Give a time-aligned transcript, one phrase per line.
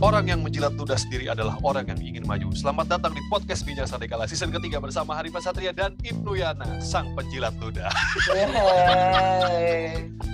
[0.00, 2.48] Orang yang menjilat ludah sendiri adalah orang yang ingin maju.
[2.56, 7.12] Selamat datang di podcast Bijak Sadekala season ketiga bersama Harifan Satria dan Ibnu Yana, sang
[7.12, 7.92] penjilat ludah.
[8.32, 10.29] Yeay.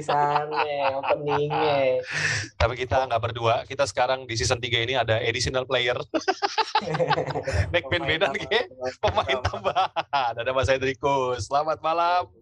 [0.00, 2.00] Misalnya openingnya.
[2.60, 3.68] Tapi kita nggak berdua.
[3.68, 6.00] Kita sekarang di season 3 ini ada additional player.
[7.72, 10.32] Backband beda nih, pemain tambahan.
[10.40, 11.52] Ada Mas Hendrikus.
[11.52, 12.32] Selamat malam,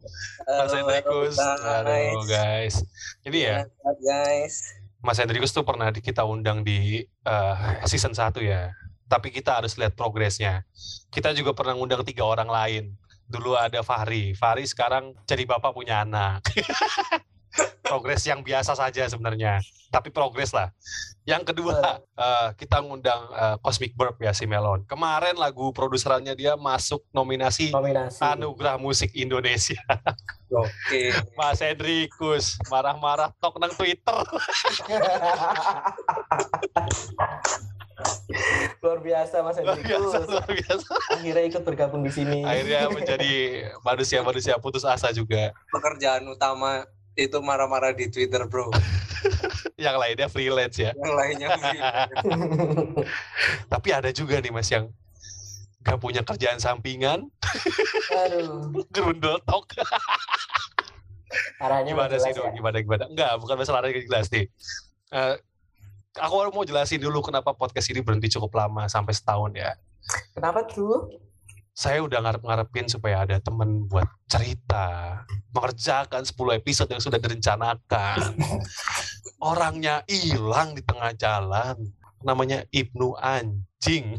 [0.47, 1.35] Mas Hendrikus.
[1.43, 2.87] Aduh guys.
[3.27, 3.59] Ini ya,
[3.99, 4.79] guys.
[5.03, 7.57] Mas Hendrikus tuh pernah kita undang di eh,
[7.91, 8.71] season 1 ya.
[9.09, 10.63] Tapi kita harus lihat progresnya.
[11.11, 12.85] Kita juga pernah undang tiga orang lain.
[13.29, 14.37] Dulu ada Fahri.
[14.37, 16.45] Fahri sekarang jadi bapak punya anak.
[17.89, 19.59] progres yang biasa saja sebenarnya.
[19.89, 20.69] Tapi progres lah.
[21.25, 24.85] Yang kedua, eh, kita ngundang eh, Cosmic Burp ya si Melon.
[24.85, 28.21] Kemarin lagu produserannya dia masuk nominasi Nominasi.
[28.21, 29.81] Anugerah Musik Indonesia.
[30.53, 31.13] Oke.
[31.37, 34.21] Mas Hendrikus marah-marah tok nang Twitter.
[38.79, 40.13] Luar biasa Mas Luar Hendrikus.
[40.13, 40.93] biasa, luar biasa.
[41.19, 42.45] Akhirnya ikut bergabung di sini.
[42.47, 43.33] akhirnya menjadi
[43.89, 45.51] manusia-manusia putus asa juga.
[45.73, 46.87] pekerjaan utama
[47.19, 48.71] itu marah-marah di Twitter bro
[49.79, 50.91] Yang lainnya freelance ya.
[50.95, 51.49] yang lainnya
[53.73, 54.91] Tapi ada juga nih mas yang
[55.83, 57.31] gak punya kerjaan sampingan,
[58.13, 58.77] Aduh.
[58.95, 59.73] gerundel tok.
[61.63, 62.37] Arahnya Gimana sih ya.
[62.37, 62.53] dong?
[62.53, 63.05] Gimana gimana?
[63.09, 64.53] Enggak, bukan masalah arahnya jelas nih.
[65.15, 65.35] Eh,
[66.21, 69.73] aku mau jelasin dulu kenapa podcast ini berhenti cukup lama sampai setahun ya.
[70.37, 71.09] Kenapa tuh?
[71.79, 75.23] Saya udah ngarep-ngarepin supaya ada temen buat cerita,
[75.55, 78.35] mengerjakan 10 episode yang sudah direncanakan.
[79.39, 81.79] Orangnya hilang di tengah jalan.
[82.27, 84.19] Namanya Ibnu Anjing.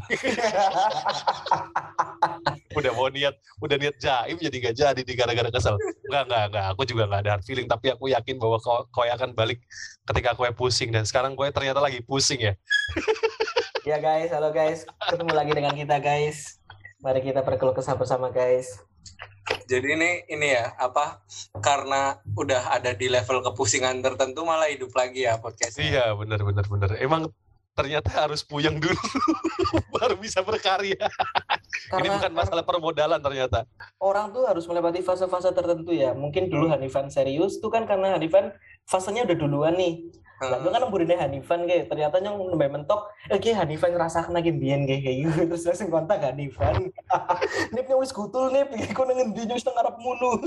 [2.80, 5.76] udah mau niat, udah niat jaim jadi gak jadi di gara-gara kesel.
[6.08, 6.66] Enggak, enggak, enggak.
[6.72, 7.68] Aku juga gak ada feeling.
[7.68, 9.60] Tapi aku yakin bahwa kau, kau akan balik
[10.08, 10.96] ketika kau pusing.
[10.96, 12.56] Dan sekarang kau ternyata lagi pusing ya.
[13.84, 14.88] ya guys, halo guys.
[15.12, 16.59] Ketemu lagi dengan kita guys.
[17.00, 18.76] Mari kita berkeluh kesah bersama guys.
[19.66, 21.24] jadi ini ini ya apa
[21.58, 26.66] karena udah ada di level kepusingan tertentu malah hidup lagi ya podcastnya Iya, benar, benar,
[26.66, 26.90] benar.
[26.98, 27.26] Emang
[27.74, 28.94] ternyata harus puyeng dulu
[29.96, 30.98] baru bisa berkarya.
[31.00, 33.64] Ini Karena bukan masalah permodalan ternyata.
[33.98, 36.14] orang tuh harus melewati fase-fase tertentu ya.
[36.14, 38.54] Mungkin dulu Hanifan serius tuh kan karena Hanifan
[38.90, 40.10] fasenya udah duluan nih.
[40.40, 44.56] Nah, itu kan nemburine Hanifan kayak ternyata nyong nembe mentok, eh kayak Hanifan ngerasakan lagi
[44.56, 46.88] biyen kayak kayak gitu terus langsung kontak Hanifan.
[47.76, 50.40] nip wis gutul nip, kok nang ngendi wis nang ngarep mulu.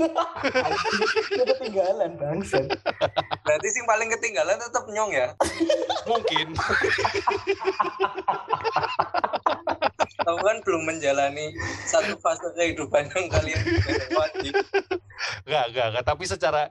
[1.30, 2.66] Itu ketinggalan bangsat.
[3.46, 5.28] berarti sih paling ketinggalan tetap nyong ya
[6.10, 6.46] Mungkin.
[10.24, 11.52] kamu kan belum menjalani
[11.84, 14.48] satu fase kehidupan yang kalian lewati
[15.44, 16.04] Enggak, enggak, enggak.
[16.04, 16.62] Tapi secara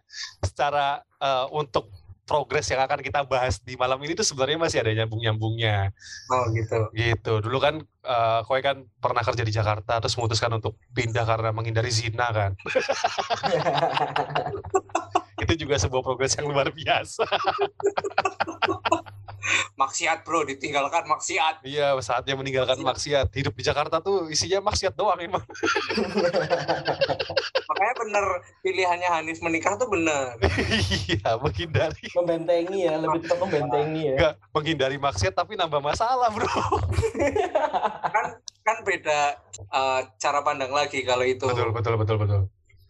[0.41, 0.85] secara
[1.21, 1.93] eh, untuk
[2.23, 5.91] progres yang akan kita bahas di malam ini tuh sebenarnya masih ada nyambung-nyambungnya.
[6.31, 7.33] oh gitu Gitu.
[7.43, 11.91] Dulu kan eh Koi kan pernah kerja di Jakarta terus memutuskan untuk pindah karena menghindari
[11.91, 12.55] zina kan.
[15.43, 17.27] Itu juga sebuah progres yang luar biasa.
[19.75, 23.31] maksiat bro ditinggalkan maksiat Iya, saatnya meninggalkan maksiat.
[23.35, 25.43] Hidup di Jakarta tuh isinya maksiat doang emang.
[27.69, 28.25] makanya bener
[28.61, 30.35] pilihannya Hanif menikah tuh bener
[31.11, 32.07] Iya, menghindari.
[32.13, 34.15] membentengi ya, lebih tepat membentengi ya.
[34.15, 36.45] Enggak, menghindari maksiat tapi nambah masalah, Bro.
[38.15, 38.25] kan
[38.63, 39.19] kan beda
[39.57, 42.41] eh, cara pandang lagi kalau itu Betul, betul, betul, betul.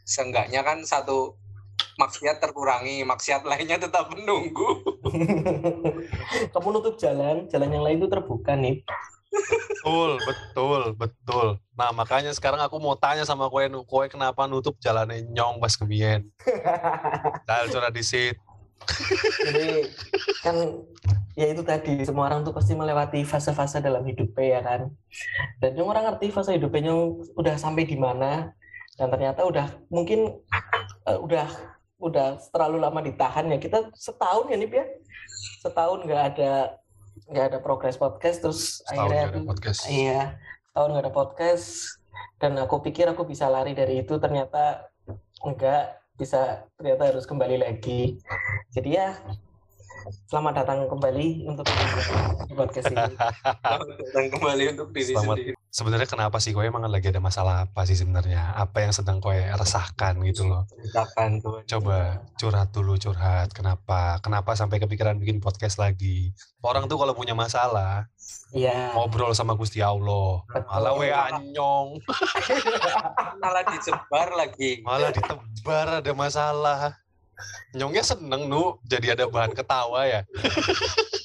[0.05, 1.37] seenggaknya kan satu
[1.99, 4.81] maksiat terkurangi maksiat lainnya tetap menunggu
[6.53, 8.81] Kamu nutup jalan, jalan yang lain itu terbuka nih.
[9.33, 11.47] Betul, betul, betul.
[11.73, 16.29] Nah, makanya sekarang aku mau tanya sama kowe, kowe kenapa nutup jalannya nyong pas kemien?
[17.49, 18.37] Dal curah disit.
[19.43, 19.89] Jadi
[20.45, 20.55] kan
[21.33, 24.81] ya itu tadi semua orang tuh pasti melewati fase-fase dalam hidupnya ya kan.
[25.59, 28.53] Dan yang orang ngerti fase hidupnya yang udah sampai di mana
[28.93, 30.37] dan ternyata udah mungkin
[31.09, 31.47] eh, udah
[32.03, 34.85] udah terlalu lama ditahan ya kita setahun ya nih ya
[35.63, 36.83] setahun nggak ada
[37.31, 39.79] nggak ada progres podcast terus Setahun akhirnya ada podcast.
[39.87, 40.21] Iya,
[40.75, 41.67] tahun nggak ada podcast
[42.41, 44.91] dan aku pikir aku bisa lari dari itu ternyata
[45.45, 48.19] enggak bisa ternyata harus kembali lagi.
[48.73, 49.17] Jadi ya
[50.27, 51.63] selamat datang kembali untuk
[52.43, 53.15] di podcast ini.
[54.11, 55.37] dan kembali untuk diri Selamat.
[55.39, 58.53] sendiri Sebenarnya kenapa sih kowe emang lagi ada masalah apa sih sebenarnya?
[58.53, 60.69] Apa yang sedang kowe resahkan gitu loh?
[60.69, 63.49] ceritakan tuh Coba curhat dulu curhat.
[63.57, 64.21] Kenapa?
[64.21, 66.29] Kenapa sampai kepikiran bikin podcast lagi?
[66.61, 68.05] Orang tuh kalau punya masalah
[68.53, 68.93] Iya.
[68.93, 70.45] ngobrol sama Gusti Allah.
[70.45, 71.09] Malah Betul.
[71.09, 71.89] WA nyong,
[73.41, 76.79] malah disebar lagi malah ditebar ada masalah.
[77.73, 80.21] Nyongnya seneng nu jadi ada bahan ketawa ya.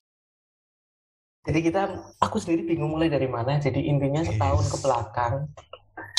[1.49, 3.57] Jadi kita, aku sendiri bingung mulai dari mana.
[3.57, 5.49] Jadi intinya setahun ke belakang,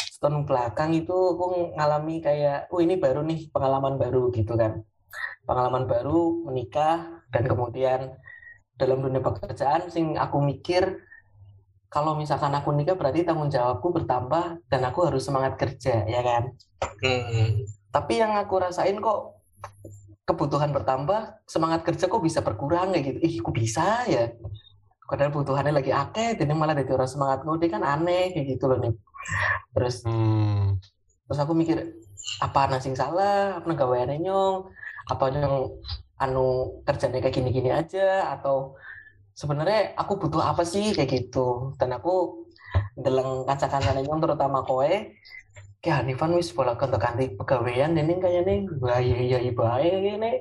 [0.10, 4.82] setahun belakang itu aku ngalami kayak, oh ini baru nih pengalaman baru gitu kan.
[5.46, 8.18] Pengalaman baru menikah dan kemudian
[8.74, 10.98] dalam dunia pekerjaan sing aku mikir
[11.90, 16.54] kalau misalkan aku nikah berarti tanggung jawabku bertambah dan aku harus semangat kerja ya kan.
[17.02, 17.66] Hmm.
[17.90, 19.39] Tapi yang aku rasain kok
[20.30, 23.20] kebutuhan bertambah, semangat kerja kok bisa berkurang kayak gitu.
[23.26, 24.30] Ih, kok bisa ya?
[25.10, 28.78] Padahal kebutuhannya lagi akeh, jadi malah jadi orang semangat ngode kan aneh kayak gitu loh
[28.78, 28.94] nih.
[29.74, 30.78] Terus Hmm.
[31.26, 31.98] terus aku mikir
[32.42, 34.70] apa nasing salah, apa gaweane nyong,
[35.10, 35.82] apa nyong
[36.22, 38.78] anu kerjanya kayak gini-gini aja atau
[39.34, 41.74] sebenarnya aku butuh apa sih kayak gitu.
[41.82, 42.46] Dan aku
[42.94, 44.94] deleng kaca-kacanya nyong terutama kowe
[45.80, 48.68] kayak Hanifan wis bola kantor ganti pegawaian ini kayaknya
[49.00, 50.32] iya iya bae ini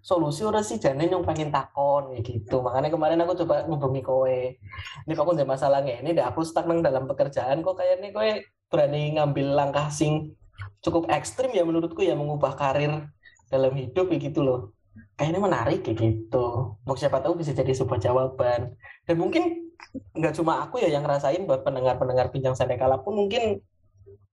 [0.00, 2.64] solusi ora sih jane yang pengen takon kayak gitu.
[2.64, 4.40] Makanya kemarin aku coba ngubungi kowe.
[5.04, 8.30] Ini kok ada masalahnya ini dah aku stuck nang dalam pekerjaan kok kayaknya kowe
[8.72, 10.32] berani ngambil langkah sing
[10.80, 13.06] cukup ekstrim ya menurutku ya mengubah karir
[13.52, 14.72] dalam hidup kayak gitu loh.
[15.20, 16.74] Kayaknya menarik kayak gitu.
[16.80, 18.72] Mau siapa tahu bisa jadi sebuah jawaban.
[19.04, 19.68] Dan mungkin
[20.16, 23.60] nggak cuma aku ya yang ngerasain buat pendengar-pendengar bincang sandekala pun mungkin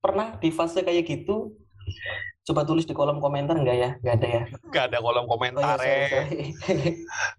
[0.08, 1.52] pernah di fase kayak gitu?
[2.48, 3.90] Coba tulis di kolom komentar enggak ya?
[4.00, 4.42] Nggak ada ya?
[4.72, 6.40] Gak ada kolom oh, iya, komentar sorry, sorry.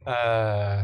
[0.04, 0.76] Eh,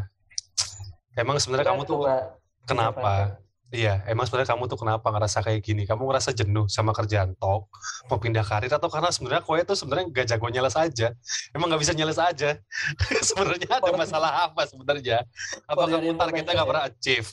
[1.20, 2.16] emang sebenarnya kamu tuh Coba,
[2.64, 3.43] kenapa?
[3.74, 5.82] Iya, emang sebenarnya kamu tuh kenapa ngerasa kayak gini?
[5.82, 7.66] Kamu ngerasa jenuh sama kerjaan tok,
[8.06, 11.10] mau pindah karir atau karena sebenarnya kowe tuh sebenarnya gak jago nyales aja,
[11.50, 12.54] emang nggak bisa nyales aja.
[13.34, 15.26] sebenarnya ada masalah apa sebenarnya?
[15.66, 17.26] Apa kamu targetnya nggak pernah achieve?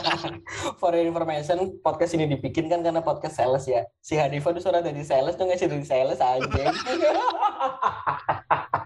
[0.80, 3.88] For your information, podcast ini dibikin kan karena podcast sales ya.
[4.04, 6.44] Si Hanifa tuh suara dari sales tuh ngasih dari sales aja.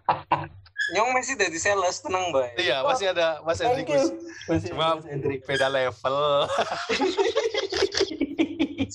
[0.89, 2.57] Nyong masih dari sales tenang bay.
[2.57, 4.09] iya, masih ada Mas Hendrikus.
[4.73, 5.45] Cuma Mas Hendrik.
[5.45, 6.17] beda level.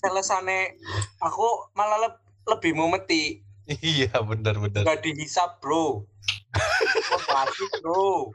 [0.02, 0.74] Salesane
[1.22, 3.46] aku malah leb- lebih memeti.
[3.80, 4.84] iya, benar-benar.
[4.84, 6.04] Gak dihisap bro.
[7.14, 8.34] Makasih bro.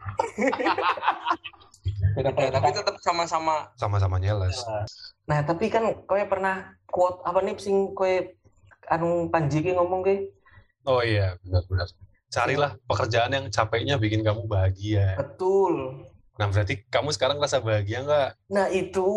[2.15, 4.55] Beda Ya, tapi tetap sama-sama Sama-sama nyales.
[5.27, 8.09] Nah, tapi kan kowe pernah quote apa nih sing kowe
[8.89, 10.17] anu Panji ki ngomong ki?
[10.89, 11.91] Oh iya, benar-benar.
[12.29, 15.17] Carilah pekerjaan yang capeknya bikin kamu bahagia.
[15.17, 16.05] Betul.
[16.39, 18.31] Nah, berarti kamu sekarang rasa bahagia nggak?
[18.53, 19.09] Nah, itu.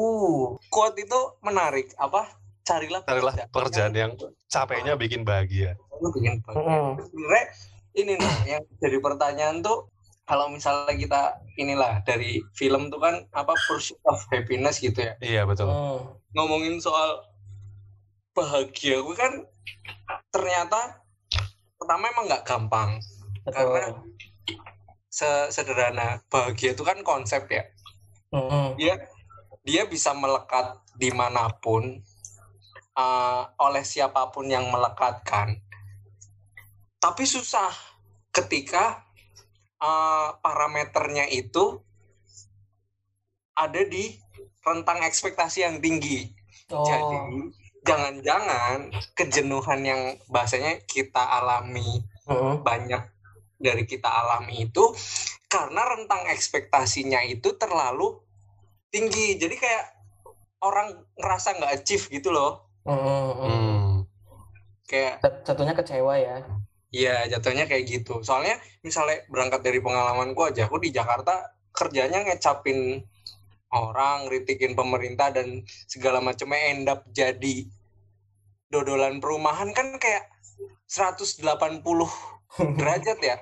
[0.72, 1.92] quote itu menarik.
[2.00, 2.32] Apa?
[2.64, 4.16] Carilah Carilah pekerjaan yang
[4.48, 5.76] capeknya bikin bahagia.
[6.00, 7.04] Bikin bahagia.
[7.04, 7.46] Sebenarnya
[8.00, 9.92] ini nih yang jadi pertanyaan tuh
[10.24, 11.22] kalau misalnya kita
[11.60, 15.68] inilah dari film tuh kan apa pursuit of happiness gitu ya Iya, betul.
[15.68, 16.00] Mm.
[16.32, 17.28] ngomongin soal
[18.32, 19.44] bahagia gue kan
[20.32, 21.01] ternyata
[21.82, 23.02] pertama emang nggak gampang
[23.42, 23.74] Betul.
[23.74, 24.06] Karena-
[25.12, 27.68] sesederhana bahagia itu kan konsep ya
[28.32, 28.80] Mm-mm.
[28.80, 28.96] dia
[29.66, 32.00] dia bisa melekat di mana pun
[32.96, 35.60] uh, oleh siapa pun yang melekatkan
[36.96, 37.74] tapi susah
[38.32, 39.04] ketika
[39.84, 41.84] uh, parameternya itu
[43.52, 44.16] ada di
[44.62, 46.30] rentang ekspektasi yang tinggi
[46.72, 46.88] Oh.
[46.88, 47.04] jadi
[47.82, 52.62] jangan-jangan kejenuhan yang bahasanya kita alami Mm-mm.
[52.62, 53.02] banyak
[53.58, 54.94] dari kita alami itu
[55.50, 58.22] karena rentang ekspektasinya itu terlalu
[58.94, 59.86] tinggi jadi kayak
[60.62, 63.30] orang ngerasa nggak achieve gitu loh Mm-mm.
[63.38, 63.90] Hmm.
[64.86, 66.38] kayak Jat- Jatuhnya kecewa ya.
[66.92, 73.00] ya jatuhnya kayak gitu soalnya misalnya berangkat dari pengalamanku aja aku di Jakarta kerjanya ngecapin
[73.72, 77.68] orang kritikin pemerintah dan segala macamnya end up jadi
[78.72, 80.28] dodolan perumahan kan kayak
[80.88, 81.44] 180
[82.80, 83.38] derajat ya.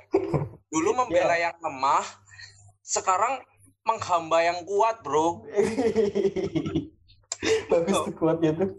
[0.70, 2.06] Dulu membela yang lemah
[2.86, 3.42] sekarang
[3.86, 5.38] menghamba yang kuat bro.
[7.72, 8.70] Bagus tuh kuatnya tuh.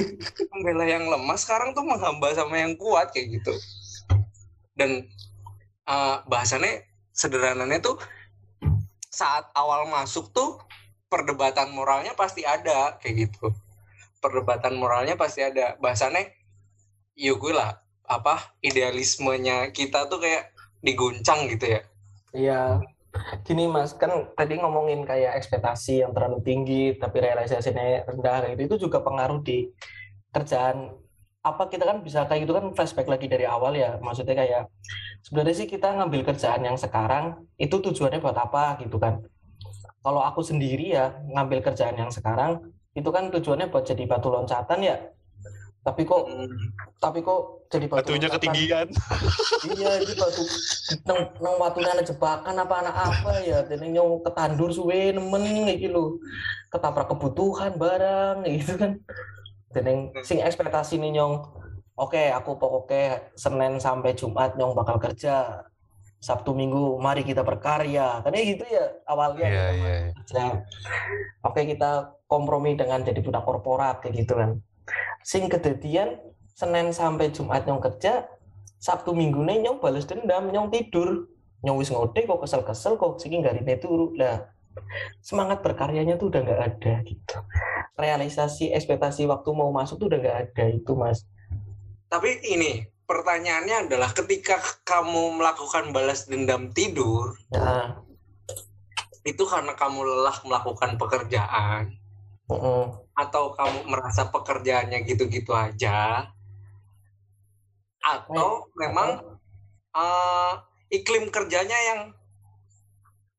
[0.54, 3.54] membela yang lemah sekarang tuh menghamba sama yang kuat kayak gitu.
[4.74, 5.06] Dan
[5.86, 6.82] uh, bahasannya
[7.14, 7.96] sederhananya tuh
[9.06, 10.60] saat awal masuk tuh
[11.16, 13.48] perdebatan moralnya pasti ada kayak gitu.
[14.20, 15.80] Perdebatan moralnya pasti ada.
[15.80, 16.36] Bahasannya
[17.16, 20.52] yuk gue lah apa idealismenya kita tuh kayak
[20.84, 21.80] diguncang gitu ya.
[22.36, 22.62] Iya.
[23.48, 28.76] Gini Mas, kan tadi ngomongin kayak ekspektasi yang terlalu tinggi tapi realisasinya rendah gitu itu
[28.84, 29.72] juga pengaruh di
[30.36, 30.92] kerjaan.
[31.40, 34.66] Apa kita kan bisa kayak gitu kan flashback lagi dari awal ya maksudnya kayak
[35.22, 39.22] sebenarnya sih kita ngambil kerjaan yang sekarang itu tujuannya buat apa gitu kan
[40.06, 42.62] kalau aku sendiri ya ngambil kerjaan yang sekarang
[42.94, 44.96] itu kan tujuannya buat jadi batu loncatan ya
[45.82, 46.50] tapi kok Hmm.
[46.98, 48.38] tapi kok jadi batu Batunya loncatan?
[48.38, 48.86] ketinggian.
[49.74, 50.42] iya ini batu
[51.02, 55.86] nang nang watune ana jebakan apa anak apa ya dene nyong ketandur suwe nemen iki
[55.86, 56.18] lho
[56.70, 58.92] ketabrak kebutuhan barang gitu kan
[59.70, 61.34] dene sing ekspektasi nih nyong
[61.94, 65.66] oke aku pokoknya Senin sampai Jumat nyong bakal kerja
[66.26, 68.18] Sabtu Minggu mari kita berkarya.
[68.26, 69.94] Kan gitu ya awalnya Iya, iya.
[70.02, 70.10] iya.
[70.10, 70.42] kerja
[71.46, 74.58] oke kita kompromi dengan jadi budak korporat kayak gitu kan.
[75.22, 76.18] Sing kedadian
[76.50, 78.26] Senin sampai Jumat nyong kerja
[78.82, 81.30] Sabtu Minggu nih nyong balas dendam nyong tidur.
[81.62, 84.10] Nyong wis ngode kok kesel-kesel kok sing garine turu.
[84.18, 84.50] Lah
[85.22, 87.38] semangat berkaryanya tuh udah nggak ada gitu.
[87.94, 91.22] Realisasi ekspektasi waktu mau masuk tuh udah nggak ada itu mas.
[92.10, 98.02] Tapi ini pertanyaannya adalah ketika kamu melakukan balas dendam tidur nah
[99.26, 101.98] itu karena kamu lelah melakukan pekerjaan
[102.46, 102.84] mm-mm.
[103.18, 106.30] atau kamu merasa pekerjaannya gitu-gitu aja
[107.98, 109.38] atau memang
[109.90, 110.52] eh,
[110.94, 112.00] iklim kerjanya yang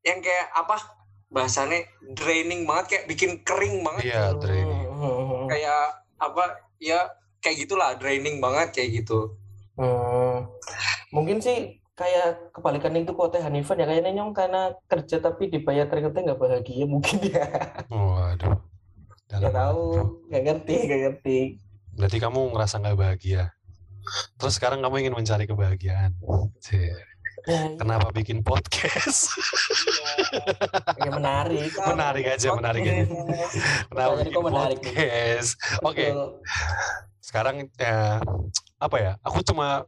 [0.04, 0.76] yang kayak apa
[1.28, 1.84] bahasanya
[2.16, 4.32] draining banget kayak bikin kering banget Iya.
[4.92, 5.48] Mm-mm.
[5.48, 5.84] kayak
[6.20, 6.44] apa
[6.80, 7.00] ya
[7.40, 9.36] kayak gitulah draining banget kayak gitu
[9.78, 10.50] Hmm,
[11.14, 16.18] mungkin sih kayak kebalikan itu kota Hanifan ya kayaknya nyong karena kerja tapi dibayar ternyata
[16.22, 17.46] nggak bahagia mungkin ya
[17.90, 18.58] Waduh.
[19.30, 19.84] nggak Dalam tahu
[20.30, 21.40] nggak ngerti nggak ngerti
[21.98, 23.44] Berarti kamu ngerasa nggak bahagia.
[24.38, 26.14] Terus sekarang kamu ingin mencari kebahagiaan.
[26.62, 26.94] Cih,
[27.50, 29.34] ya, Kenapa bikin podcast?
[31.02, 33.06] ya menarik menarik aja, menarik aja.
[33.90, 35.58] Kenapa bikin menarik podcast?
[35.82, 36.30] Oke, Betul.
[37.18, 38.22] sekarang ya,
[38.78, 39.12] apa ya?
[39.26, 39.86] Aku cuma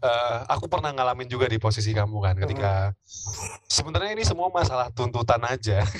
[0.00, 2.92] eh, aku pernah ngalamin juga di posisi kamu kan ketika
[3.68, 5.84] sebenarnya ini semua masalah tuntutan aja.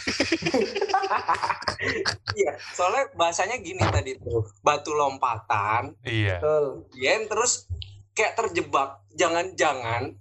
[2.41, 6.41] iya soalnya bahasanya gini tadi tuh batu lompatan iya.
[6.41, 7.69] betul Yen terus
[8.17, 10.17] kayak terjebak jangan-jangan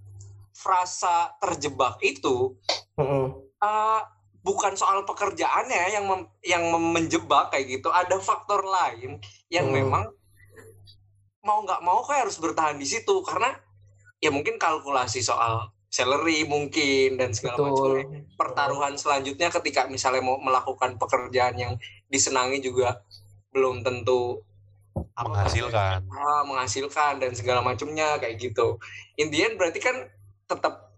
[0.52, 2.60] frasa terjebak itu
[3.00, 3.40] Mm-mm.
[3.60, 4.02] eh,
[4.44, 9.18] bukan soal pekerjaannya yang mem- yang menjebak kayak gitu ada faktor lain
[9.50, 9.76] yang Hmm.
[9.80, 10.04] memang
[11.46, 13.54] mau nggak mau kayak harus bertahan di situ karena
[14.20, 20.42] ya mungkin kalkulasi soal salary mungkin dan segala betul macamnya pertaruhan selanjutnya ketika misalnya mau
[20.42, 21.74] melakukan pekerjaan yang
[22.10, 23.00] disenangi juga
[23.56, 24.44] belum tentu
[25.16, 26.00] apa Menghasilkan.
[26.08, 28.80] ah, menghasilkan dan segala macamnya kayak gitu.
[29.20, 30.08] In the end berarti kan
[30.48, 30.92] tetap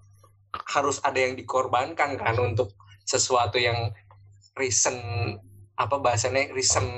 [0.74, 2.74] harus ada yang dikorbankan kan untuk
[3.06, 3.94] sesuatu yang
[4.58, 4.98] recent
[5.78, 6.90] apa bahasanya recent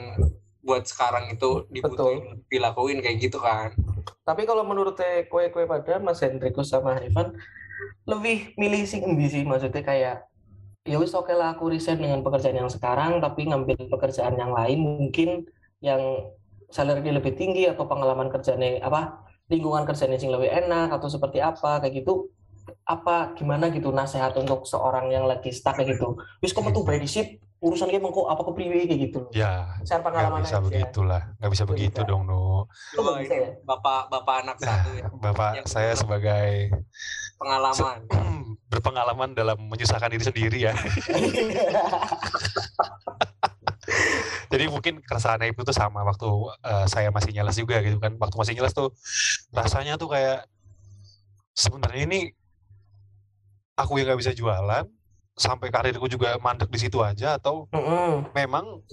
[0.70, 3.74] buat sekarang itu dibutuhin dilakuin kayak gitu kan.
[4.22, 7.34] tapi kalau menurut teh kue-kue pada Mas Hendrikus sama Hanifan
[8.06, 10.30] lebih milih endi sih maksudnya kayak
[10.86, 14.78] ya wis oke lah aku resign dengan pekerjaan yang sekarang tapi ngambil pekerjaan yang lain
[14.78, 15.50] mungkin
[15.82, 16.30] yang
[16.70, 21.82] salary lebih tinggi atau pengalaman kerjanya apa lingkungan kerjanya sing lebih enak atau seperti apa
[21.82, 22.30] kayak gitu.
[22.86, 26.22] Apa gimana gitu nasihat untuk seorang yang lagi stuck kayak gitu.
[26.46, 27.02] Wis kamu tuh by
[27.60, 31.22] urusan kayak mengko apa kepriwe kayak gitu loh Ya, share nggak pengalaman bisa aja begitulah.
[31.44, 32.08] Nggak bisa begitu bisa.
[32.08, 32.64] dong, Nu.
[32.96, 33.52] Oh, ya?
[33.68, 36.72] bapak bapak anak satu ya Bapak Yang saya sebagai
[37.36, 37.98] pengalaman.
[38.70, 40.74] berpengalaman dalam menyusahkan diri sendiri ya.
[44.50, 46.30] Jadi mungkin keresahan itu tuh sama waktu
[46.66, 48.14] eh, saya masih nyales juga gitu kan.
[48.18, 48.94] Waktu masih nyales tuh
[49.54, 50.46] rasanya tuh kayak
[51.58, 52.20] sebenarnya ini
[53.74, 54.86] aku yang nggak bisa jualan
[55.40, 58.28] sampai karirku juga mandek di situ aja atau Mm-mm.
[58.36, 58.84] memang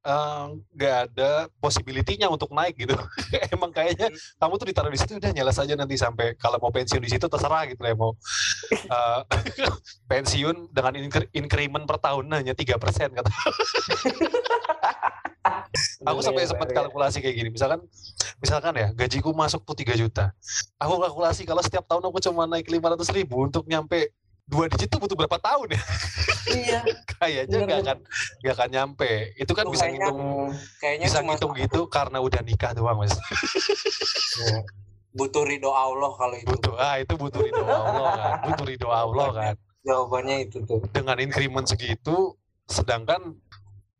[0.00, 1.30] eh, nggak ada
[1.60, 2.96] possibility-nya untuk naik gitu.
[3.54, 4.08] Emang kayaknya
[4.40, 7.28] kamu tuh ditaruh di situ udah nyeles aja nanti sampai kalau mau pensiun di situ
[7.28, 8.16] terserah gitu ya mau
[8.72, 9.20] eh,
[10.10, 13.28] pensiun dengan incre- increment per tahun hanya tiga persen kata.
[16.00, 16.78] Aku sampai Bener, sempat bener.
[16.84, 17.48] kalkulasi kayak gini.
[17.52, 17.80] Misalkan
[18.40, 20.32] misalkan ya gajiku masuk tuh 3 juta.
[20.80, 24.12] Aku kalkulasi kalau setiap tahun aku cuma naik 500 ribu untuk nyampe
[24.50, 25.80] dua digit tuh butuh berapa tahun ya?
[26.50, 26.80] iya.
[27.22, 27.98] Kayaknya nggak akan
[28.42, 29.10] nggak akan nyampe.
[29.38, 30.20] Itu kan Tuh, bisa kayaknya- ngitung
[30.82, 33.14] Kayaknya bisa ngitung gitu karena udah nikah doang mas.
[35.14, 36.46] Butuh ridho Allah kalau itu.
[36.50, 38.36] butuh ah itu butuh ridho Allah kan.
[38.50, 39.54] Butuh ridho Allah kan.
[39.80, 40.84] Jawabannya itu tuh.
[40.92, 42.36] dengan increment segitu
[42.68, 43.38] sedangkan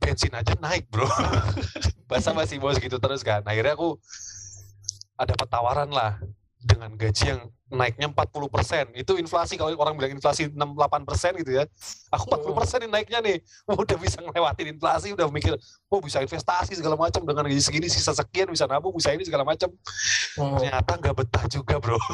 [0.03, 1.07] bensin aja naik bro.
[2.11, 3.47] Masa masih bos gitu terus kan.
[3.47, 3.97] Akhirnya aku
[5.15, 6.17] ada tawaran lah
[6.81, 11.69] dengan gaji yang naiknya 40% itu inflasi kalau orang bilang inflasi 68% gitu ya.
[12.09, 13.37] Aku 40% nih naiknya nih.
[13.69, 15.53] Udah bisa ngelewatin inflasi udah mikir
[15.93, 19.45] oh bisa investasi segala macam dengan gaji segini sisa sekian bisa nabung bisa ini segala
[19.45, 19.69] macam.
[20.41, 20.57] Hmm.
[20.57, 22.01] ternyata nggak betah juga bro.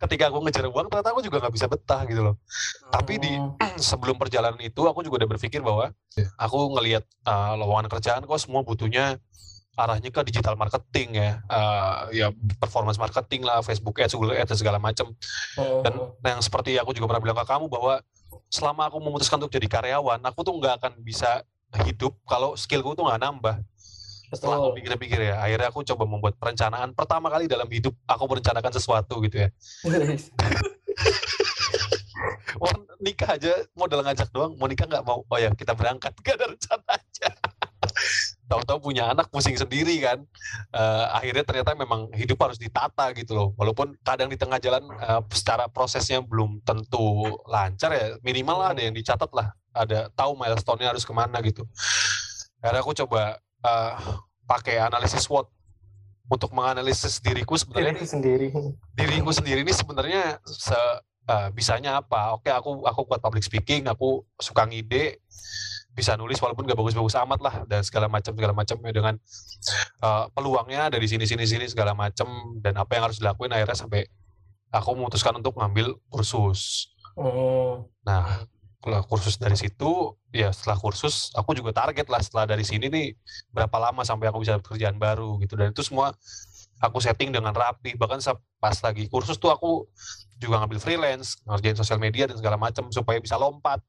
[0.00, 2.40] Ketika aku ngejar uang ternyata aku juga nggak bisa betah gitu loh.
[2.88, 3.52] Tapi di Hmm.
[3.92, 5.92] sebelum perjalanan itu aku juga udah berpikir bahwa
[6.40, 9.20] aku ngelihat uh, lowongan kerjaan kok semua butuhnya
[9.78, 14.58] arahnya ke digital marketing ya, uh, ya performance marketing lah, Facebook Ads, Google Ads dan
[14.58, 15.14] segala macam.
[15.56, 18.02] Dan yang seperti aku juga pernah bilang ke kamu bahwa
[18.50, 21.46] selama aku memutuskan untuk jadi karyawan, aku tuh nggak akan bisa
[21.86, 23.56] hidup kalau skillku tuh nggak nambah.
[24.30, 26.94] Setelah aku pikir-pikir ya, akhirnya aku coba membuat perencanaan.
[26.94, 29.48] Pertama kali dalam hidup aku merencanakan sesuatu gitu ya.
[32.58, 32.74] Wah,
[33.04, 35.26] nikah aja modal ngajak doang, mau nikah nggak mau.
[35.26, 36.14] Oh ya, kita berangkat.
[36.22, 37.28] Gak ada rencana aja.
[38.50, 40.18] Tahu-tahu punya anak pusing sendiri kan.
[40.74, 43.48] Uh, akhirnya ternyata memang hidup harus ditata gitu loh.
[43.54, 48.82] Walaupun kadang di tengah jalan uh, secara prosesnya belum tentu lancar ya, minimal lah ada
[48.82, 49.54] yang dicatat lah.
[49.70, 51.62] Ada tahu milestone-nya harus ke mana gitu.
[52.58, 53.94] Akhirnya aku coba uh,
[54.50, 55.46] pakai analisis SWOT
[56.30, 58.46] untuk menganalisis diriku sebenarnya diriku sendiri
[58.94, 60.78] diriku sendiri ini sebenarnya se
[61.26, 65.18] uh, bisanya apa oke aku aku kuat public speaking aku suka ngide
[65.90, 69.14] bisa nulis walaupun gak bagus-bagus amat lah dan segala macam segala macam ya dengan
[70.00, 74.06] uh, peluangnya dari sini sini sini segala macam dan apa yang harus dilakuin akhirnya sampai
[74.70, 76.94] aku memutuskan untuk ngambil kursus.
[77.18, 77.84] Hmm.
[78.06, 78.46] Nah,
[78.80, 83.12] kalau kursus dari situ ya setelah kursus aku juga target lah setelah dari sini nih
[83.52, 86.16] berapa lama sampai aku bisa pekerjaan baru gitu dan itu semua
[86.80, 87.94] aku setting dengan rapi.
[87.94, 88.18] Bahkan
[88.58, 89.86] pas lagi kursus tuh aku
[90.40, 93.84] juga ngambil freelance ngerjain sosial media dan segala macam supaya bisa lompat.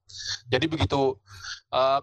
[0.51, 1.15] Jadi begitu
[1.71, 1.99] uh,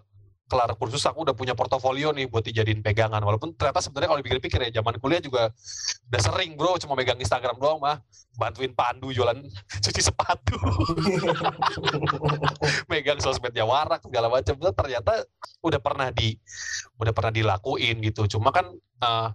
[0.49, 3.21] kelar kursus aku udah punya portofolio nih buat dijadiin pegangan.
[3.21, 5.53] Walaupun ternyata sebenarnya kalau dipikir-pikir ya zaman kuliah juga
[6.09, 6.73] udah sering bro.
[6.81, 8.01] Cuma megang Instagram doang mah.
[8.33, 9.37] Bantuin Pandu jualan
[9.85, 10.57] cuci sepatu.
[12.91, 15.27] Megang sosmednya warak segala macam ternyata
[15.61, 16.33] udah pernah di
[16.97, 18.25] udah pernah dilakuin gitu.
[18.25, 18.65] Cuma kan
[19.05, 19.29] uh,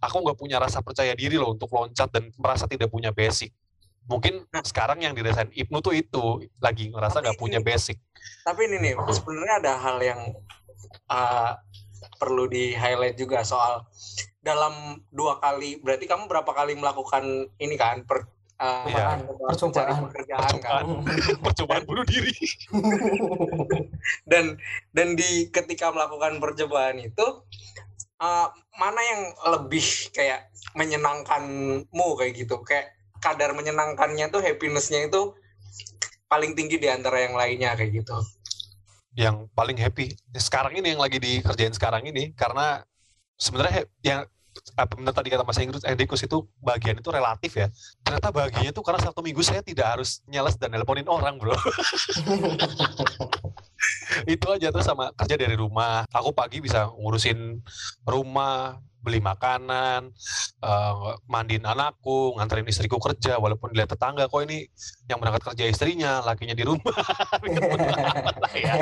[0.00, 3.52] aku nggak punya rasa percaya diri loh untuk loncat dan merasa tidak punya basic.
[4.06, 7.98] Mungkin nah, sekarang yang dirasain Ibnu tuh itu lagi ngerasa nggak punya basic.
[8.46, 10.20] Tapi ini nih sebenarnya ada hal yang
[11.10, 11.58] uh,
[12.22, 13.82] perlu di highlight juga soal
[14.40, 18.30] dalam dua kali berarti kamu berapa kali melakukan ini kan per,
[18.62, 19.18] uh, ya.
[19.42, 20.84] percobaan pekerjaan kan
[21.44, 22.30] percobaan bunuh diri
[24.30, 24.54] dan
[24.94, 27.26] dan di ketika melakukan percobaan itu
[28.20, 29.22] uh, mana yang
[29.56, 32.60] lebih kayak menyenangkanmu kayak gitu?
[32.64, 35.32] Kayak kadar menyenangkannya tuh happinessnya itu
[36.26, 38.16] paling tinggi di antara yang lainnya kayak gitu.
[39.16, 40.12] Yang paling happy.
[40.36, 42.84] Sekarang ini yang lagi dikerjain sekarang ini karena
[43.40, 44.28] sebenarnya yang
[44.72, 47.68] apa benar tadi kata Mas Inggris Edikus itu bagian itu relatif ya.
[48.04, 51.52] Ternyata bagiannya itu karena satu minggu saya tidak harus nyeles dan nelponin orang bro
[54.24, 57.60] itu aja tuh sama kerja dari rumah aku pagi bisa ngurusin
[58.06, 60.10] rumah beli makanan,
[60.66, 64.66] uh, mandiin anakku, nganterin istriku kerja, walaupun dilihat tetangga kok ini
[65.06, 66.82] yang berangkat kerja istrinya, lakinya di rumah.
[68.58, 68.74] ya.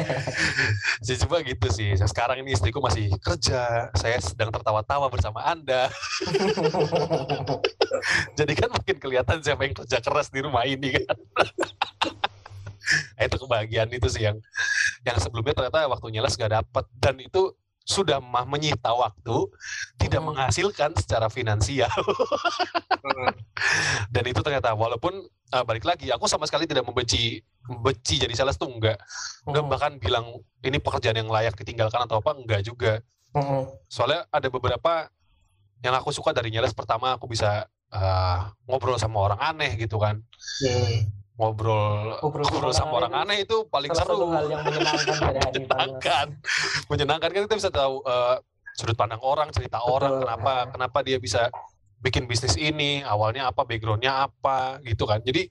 [1.04, 1.92] Jadi coba gitu sih.
[2.08, 5.92] Sekarang ini istriku masih kerja, saya sedang tertawa-tawa bersama Anda.
[8.40, 11.16] Jadi kan makin kelihatan siapa yang kerja keras di rumah ini kan.
[13.26, 14.36] itu kebahagiaan itu sih yang
[15.04, 17.52] yang sebelumnya ternyata waktu nyeles gak dapet dan itu
[17.84, 19.44] sudah mah menyita waktu,
[20.00, 20.28] tidak hmm.
[20.32, 21.92] menghasilkan secara finansial.
[21.92, 23.32] hmm.
[24.14, 25.20] Dan itu ternyata walaupun
[25.52, 28.96] uh, balik lagi, aku sama sekali tidak membenci membenci jadi sales tuh enggak.
[29.44, 29.72] Enggak hmm.
[29.72, 30.32] bahkan bilang
[30.64, 33.04] ini pekerjaan yang layak ditinggalkan atau apa enggak juga.
[33.36, 33.68] Hmm.
[33.92, 35.12] Soalnya ada beberapa
[35.84, 40.24] yang aku suka dari nyales pertama aku bisa uh, ngobrol sama orang aneh gitu kan.
[40.64, 43.42] Hmm ngobrol ngobrol, ngobrol sama orang aneh.
[43.42, 44.06] itu paling seru.
[44.06, 45.14] Satu hal yang menyenangkan
[45.50, 46.26] menyenangkan.
[46.86, 48.38] menyenangkan kan kita bisa tahu uh,
[48.74, 49.94] sudut pandang orang, cerita Betul.
[49.98, 51.50] orang, kenapa kenapa dia bisa
[51.98, 55.22] bikin bisnis ini, awalnya apa, backgroundnya apa, gitu kan.
[55.26, 55.50] Jadi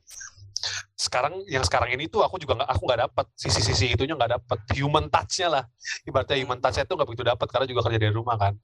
[0.95, 4.59] sekarang yang sekarang ini tuh aku juga nggak aku nggak dapat sisi-sisi itunya nggak dapat
[4.79, 5.63] human touch-nya lah.
[6.07, 8.55] Ibaratnya human touch-nya tuh nggak begitu dapat karena juga kerja dari rumah kan.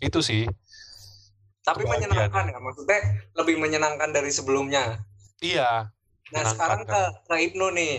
[0.00, 0.48] Itu sih.
[1.62, 2.98] Tapi menyenangkan ya maksudnya
[3.36, 5.04] lebih menyenangkan dari sebelumnya.
[5.44, 5.92] Iya
[6.32, 7.94] Nah sekarang ke ke Ibnu nih.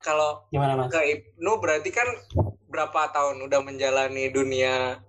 [0.00, 0.44] Kalau
[0.88, 2.08] ke Ibnu berarti kan
[2.68, 5.00] berapa tahun udah menjalani dunia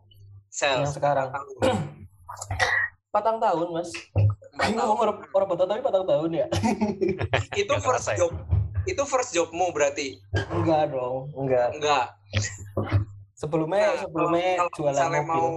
[0.48, 0.92] sales?
[0.92, 1.28] Yang sekarang.
[3.14, 3.92] Patang tahun mas.
[4.52, 6.48] Ini ngomong orang orang patang tapi patang tahun ya.
[7.60, 8.24] itu first ya?
[8.24, 8.32] job.
[8.88, 10.16] Itu first jobmu berarti?
[10.32, 11.76] Enggak dong, enggak.
[11.76, 12.06] Enggak.
[13.36, 15.28] Sebelumnya nah, sebelumnya kalau, kalau jualan mobil.
[15.28, 15.48] mau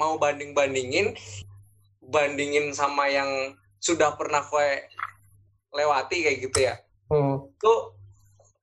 [0.00, 1.12] mau banding bandingin
[2.08, 3.28] bandingin sama yang
[3.84, 4.80] sudah pernah kue
[5.74, 6.74] lewati kayak gitu ya
[7.10, 7.58] hmm.
[7.58, 7.98] tuh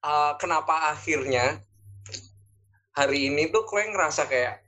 [0.01, 1.59] uh, kenapa akhirnya
[2.95, 4.63] hari ini tuh kue ngerasa kayak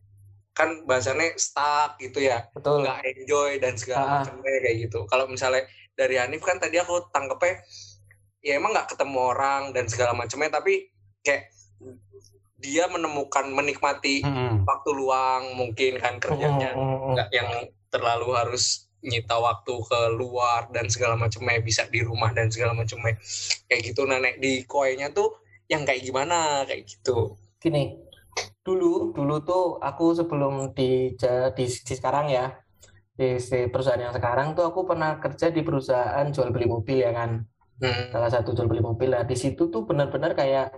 [0.53, 2.85] kan bahasanya stuck gitu ya Betul.
[2.85, 4.11] nggak enjoy dan segala ah.
[4.21, 5.65] macamnya kayak gitu kalau misalnya
[5.97, 7.65] dari Hanif kan tadi aku tangkepnya
[8.45, 10.93] ya emang nggak ketemu orang dan segala macamnya tapi
[11.25, 11.49] kayak
[12.63, 14.63] dia menemukan menikmati Mm-mm.
[14.63, 17.11] waktu luang mungkin kan kerjanya Mm, mm, mm.
[17.17, 17.49] nggak yang
[17.91, 23.19] terlalu harus nyita waktu ke luar dan segala macamnya bisa di rumah dan segala macamnya
[23.67, 27.35] kayak gitu nenek di koenya tuh yang kayak gimana kayak gitu.
[27.59, 27.99] Gini
[28.63, 32.55] dulu dulu tuh aku sebelum di di, di sekarang ya
[33.13, 37.11] di, di perusahaan yang sekarang tuh aku pernah kerja di perusahaan jual beli mobil ya
[37.11, 37.43] kan.
[37.83, 38.15] Hmm.
[38.15, 39.11] salah satu jual beli mobil.
[39.11, 40.71] Lah di situ tuh benar-benar kayak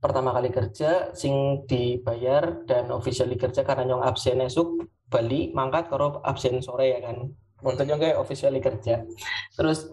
[0.00, 6.18] pertama kali kerja sing dibayar dan officially kerja karena nyong absen esuk Bali mangkat karo
[6.22, 7.30] absen sore ya kan
[7.64, 9.04] Maksudnya kayak officially kerja.
[9.56, 9.88] Terus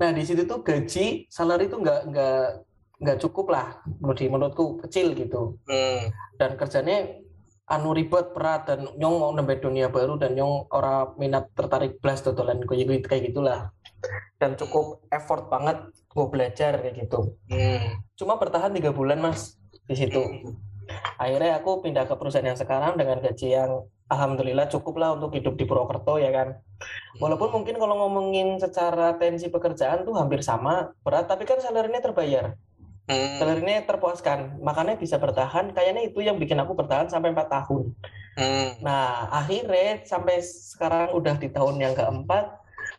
[0.00, 2.44] nah di situ tuh gaji salary tuh nggak nggak
[3.02, 3.66] nggak cukup lah.
[4.00, 5.58] Menurut menurutku kecil gitu.
[5.68, 6.08] Hmm.
[6.40, 7.22] dan kerjanya
[7.70, 12.20] anu ribet berat dan nyong mau nambah dunia baru dan nyong ora minat tertarik belas
[12.20, 13.70] dodolan kayak kayak gitulah.
[14.40, 15.78] Dan cukup effort banget
[16.10, 17.38] gue belajar kayak gitu.
[17.48, 18.02] Hmm.
[18.18, 20.20] cuma bertahan tiga bulan mas di situ.
[21.16, 25.56] Akhirnya aku pindah ke perusahaan yang sekarang dengan gaji yang alhamdulillah cukup lah untuk hidup
[25.56, 26.60] di Purwokerto ya kan
[27.16, 32.54] walaupun mungkin kalau ngomongin secara tensi pekerjaan tuh hampir sama berat tapi kan salary-nya terbayar
[33.02, 33.34] Hmm.
[33.34, 37.90] salary-nya terpuaskan makanya bisa bertahan kayaknya itu yang bikin aku bertahan sampai empat tahun
[38.32, 38.80] Hmm.
[38.80, 42.48] Nah, akhirnya sampai sekarang udah di tahun yang keempat,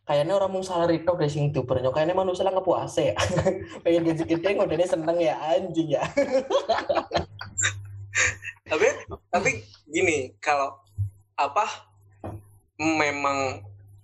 [0.05, 3.17] kayaknya orang mau salary tok dari sing kayaknya manusia lah ngepuase ya.
[3.83, 6.03] Pengen gaji gede ngodelnya seneng ya anjing ya.
[8.63, 8.87] tapi
[9.29, 9.49] tapi
[9.89, 10.77] gini kalau
[11.49, 11.65] apa
[12.79, 13.63] memang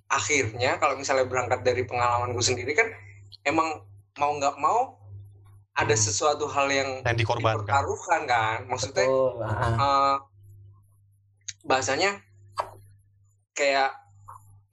[0.10, 2.90] akhirnya kalau misalnya berangkat dari pengalamanku sendiri kan
[3.46, 3.86] emang
[4.18, 5.00] mau nggak mau
[5.80, 7.64] ada sesuatu hal yang yang dikorbankan.
[7.64, 8.58] dipertaruhkan kan?
[8.68, 9.32] Maksudnya Betul.
[9.80, 10.16] eh,
[11.64, 12.12] bahasanya
[13.56, 13.96] kayak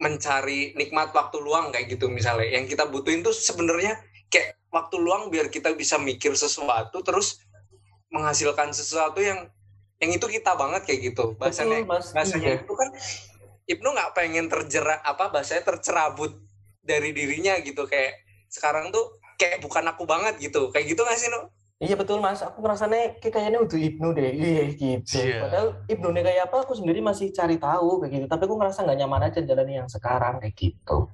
[0.03, 2.51] mencari nikmat waktu luang kayak gitu misalnya.
[2.51, 7.39] Yang kita butuhin tuh sebenarnya kayak waktu luang biar kita bisa mikir sesuatu terus
[8.11, 9.47] menghasilkan sesuatu yang
[9.97, 12.07] yang itu kita banget kayak gitu bahasanya Betul, Mas.
[12.11, 12.57] bahasanya Iya.
[12.61, 12.89] itu kan
[13.67, 16.37] Ibnu nggak pengen terjerat apa bahasanya tercerabut
[16.81, 18.15] dari dirinya gitu kayak
[18.47, 19.05] sekarang tuh
[19.35, 23.21] kayak bukan aku banget gitu kayak gitu nggak sih no Iya betul Mas, aku ngerasanya
[23.21, 25.21] kayak kayaknya udah Ibnu deh, iya gitu.
[25.21, 25.45] Iya.
[25.45, 28.27] Padahal Ibnu nih kayak apa, aku sendiri masih cari tahu kayak gitu.
[28.27, 31.05] Tapi aku ngerasa nggak nyaman aja jalan yang sekarang kayak gitu.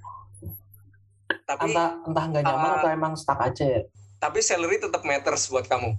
[1.43, 2.77] tapi Entah entah nggak nyaman Ah.
[2.79, 3.83] atau emang stuck aja ya.
[4.17, 5.99] tapi salary tetap matters buat kamu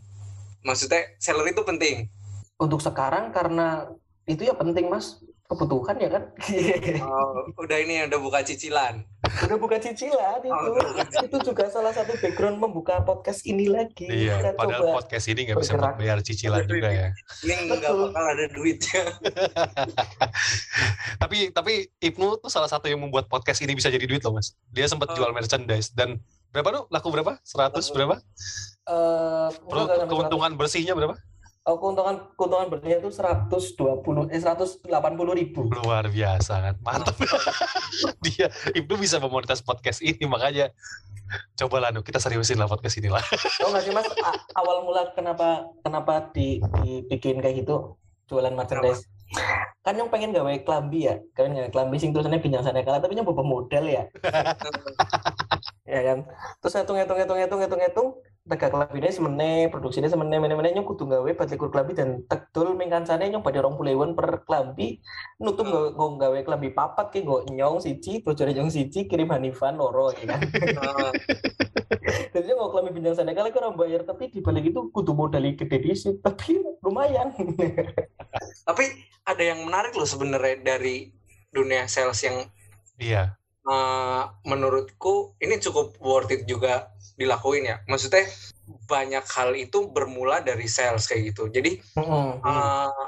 [0.61, 2.07] maksudnya salary itu penting
[2.55, 3.89] Untuk sekarang karena
[4.23, 6.23] itu ya penting Mas, kebutuhan ya kan.
[7.03, 9.03] Oh, udah ini udah buka cicilan.
[9.23, 10.49] udah buka cicilan itu.
[10.49, 14.07] Oh, udah buka itu juga salah satu background membuka podcast ini lagi.
[14.07, 17.07] Iya Kita padahal coba podcast ini nggak bisa bayar cicilan juga ya.
[17.43, 19.03] Ini nggak bakal ada duitnya.
[21.21, 24.55] tapi tapi Ibnu tuh salah satu yang membuat podcast ini bisa jadi duit loh mas.
[24.71, 25.15] Dia sempat Oh.
[25.15, 26.17] jual merchandise dan
[26.49, 26.83] berapa tuh?
[26.89, 27.37] Laku berapa?
[27.43, 28.15] 100 berapa?
[28.83, 31.15] Eh Perlu enggak sampai keuntungan bersihnya berapa?
[31.19, 31.32] 100.
[31.63, 34.84] Oh, keuntungan keuntungan bersihnya itu 120 eh 180
[35.39, 35.71] ribu.
[35.71, 36.76] Luar biasa kan?
[36.84, 37.15] Mantap.
[38.28, 40.76] Dia Ibnu bisa memonetize podcast ini makanya
[41.56, 43.23] coba lah kita seriusin lah podcast ini lah.
[43.63, 44.12] Oh nggak sih mas
[44.60, 47.95] awal mula kenapa kenapa di, dibikin kayak gitu
[48.28, 49.08] jualan merchandise?
[49.88, 53.15] Kan yang pengen gawe klambi ya kan gawe klambi sing tulisannya binjang sana kalah tapi
[53.15, 54.04] nyoba model ya.
[55.84, 56.28] Ya kan?
[56.60, 58.08] Terus hitung hitung hitung hitung hitung hitung
[58.43, 62.75] tega kelabine semene produksinya semene mene mene nyong kudu gawe bat likur kelambi dan tegdul
[62.75, 64.99] mingkansane nyong pada rong puluh per kelambi
[65.39, 69.79] nutup gawe nggo gawe kelambi papat ki nggo nyong siji bojone nyong siji kirim Hanifan
[69.79, 70.43] loro ya kan?
[72.36, 75.56] Jadi nyong nggo kelambi binjang sana kali orang bayar tapi di balik itu kudu modali
[75.56, 77.32] gede dhisik tapi lumayan.
[78.67, 78.86] Tapi
[79.23, 81.13] ada yang menarik loh sebenarnya dari
[81.53, 82.43] dunia sales yang
[82.97, 83.38] iya.
[83.69, 86.92] eh, menurutku ini cukup worth it juga
[87.23, 87.79] dilakuin ya.
[87.88, 88.27] Maksudnya
[88.88, 91.47] banyak hal itu bermula dari sales kayak gitu.
[91.47, 92.43] Jadi Mm-mm.
[92.43, 93.03] eh,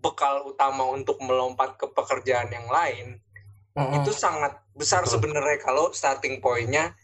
[0.00, 3.20] bekal utama untuk melompat ke pekerjaan yang lain
[3.76, 4.00] Mm-mm.
[4.00, 6.96] itu sangat besar sebenarnya kalau starting point-nya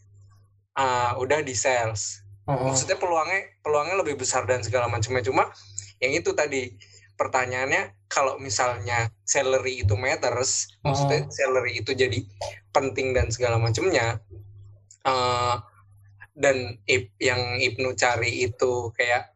[0.76, 2.24] uh, udah di sales.
[2.46, 5.18] Maksudnya peluangnya peluangnya lebih besar dan segala macamnya.
[5.26, 5.50] Cuma
[5.98, 6.78] yang itu tadi
[7.18, 12.22] pertanyaannya kalau misalnya salary itu matters, maksudnya salary itu jadi
[12.70, 14.22] penting dan segala macamnya.
[15.02, 15.58] uh,
[16.36, 19.32] dan Ip- yang Ibnu cari itu kayak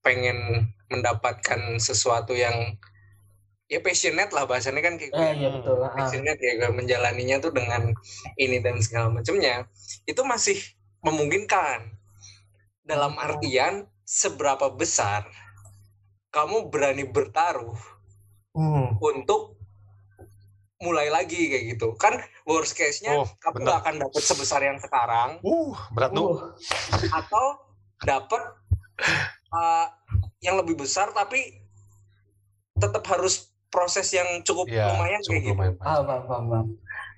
[0.00, 2.78] pengen mendapatkan sesuatu yang
[3.66, 5.82] ya passionate lah bahasanya kan kayak Eh, iya betul.
[5.82, 5.90] Ah.
[5.92, 7.90] passionate ya gue menjalaninya tuh dengan
[8.38, 9.66] ini dan segala macamnya
[10.06, 10.56] itu masih
[11.02, 11.90] memungkinkan
[12.86, 13.24] dalam Oh.
[13.26, 15.26] artian seberapa besar
[16.30, 17.74] kamu berani bertaruh
[18.54, 18.96] Hmm.
[19.02, 19.58] untuk
[20.86, 22.14] mulai lagi kayak gitu kan
[22.46, 26.46] worst case-nya Oh, kamu nggak akan dapat sebesar yang sekarang uh berat nu Uh,
[27.10, 27.44] atau
[28.06, 28.42] dapat
[29.50, 29.86] uh,
[30.38, 31.66] yang lebih besar tapi
[32.76, 35.52] tetap harus proses yang cukup Iya, lumayan cukup kayak gitu.
[35.52, 35.74] lumayan.
[35.76, 36.66] Paham, paham, paham, paham.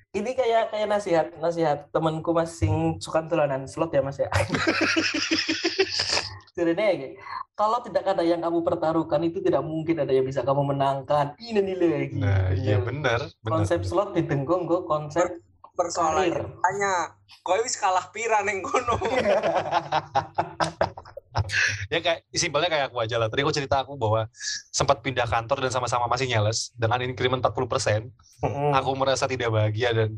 [0.08, 4.32] Ini kayak kayak nasihat nasihat temanku mas sing suka tulanan slot ya mas ya.
[6.58, 7.14] Jadi nih,
[7.54, 11.38] kalau tidak ada yang kamu pertaruhkan itu tidak mungkin ada yang bisa kamu menangkan.
[11.38, 12.10] Ini nilai.
[12.18, 13.62] Nah, iya bener, bener.
[13.62, 15.38] Konsep slot didenggong gue konsep
[15.78, 16.50] Persoalannya karir.
[16.66, 17.14] hanya
[17.46, 18.98] kowe wis kalah pira neng kono.
[21.92, 23.28] ya kayak simpelnya kayak aku aja lah.
[23.28, 24.26] Tadi aku cerita aku bahwa
[24.72, 28.08] sempat pindah kantor dan sama-sama masih nyales dengan increment 40%.
[28.44, 28.72] Mm-mm.
[28.76, 30.16] Aku merasa tidak bahagia dan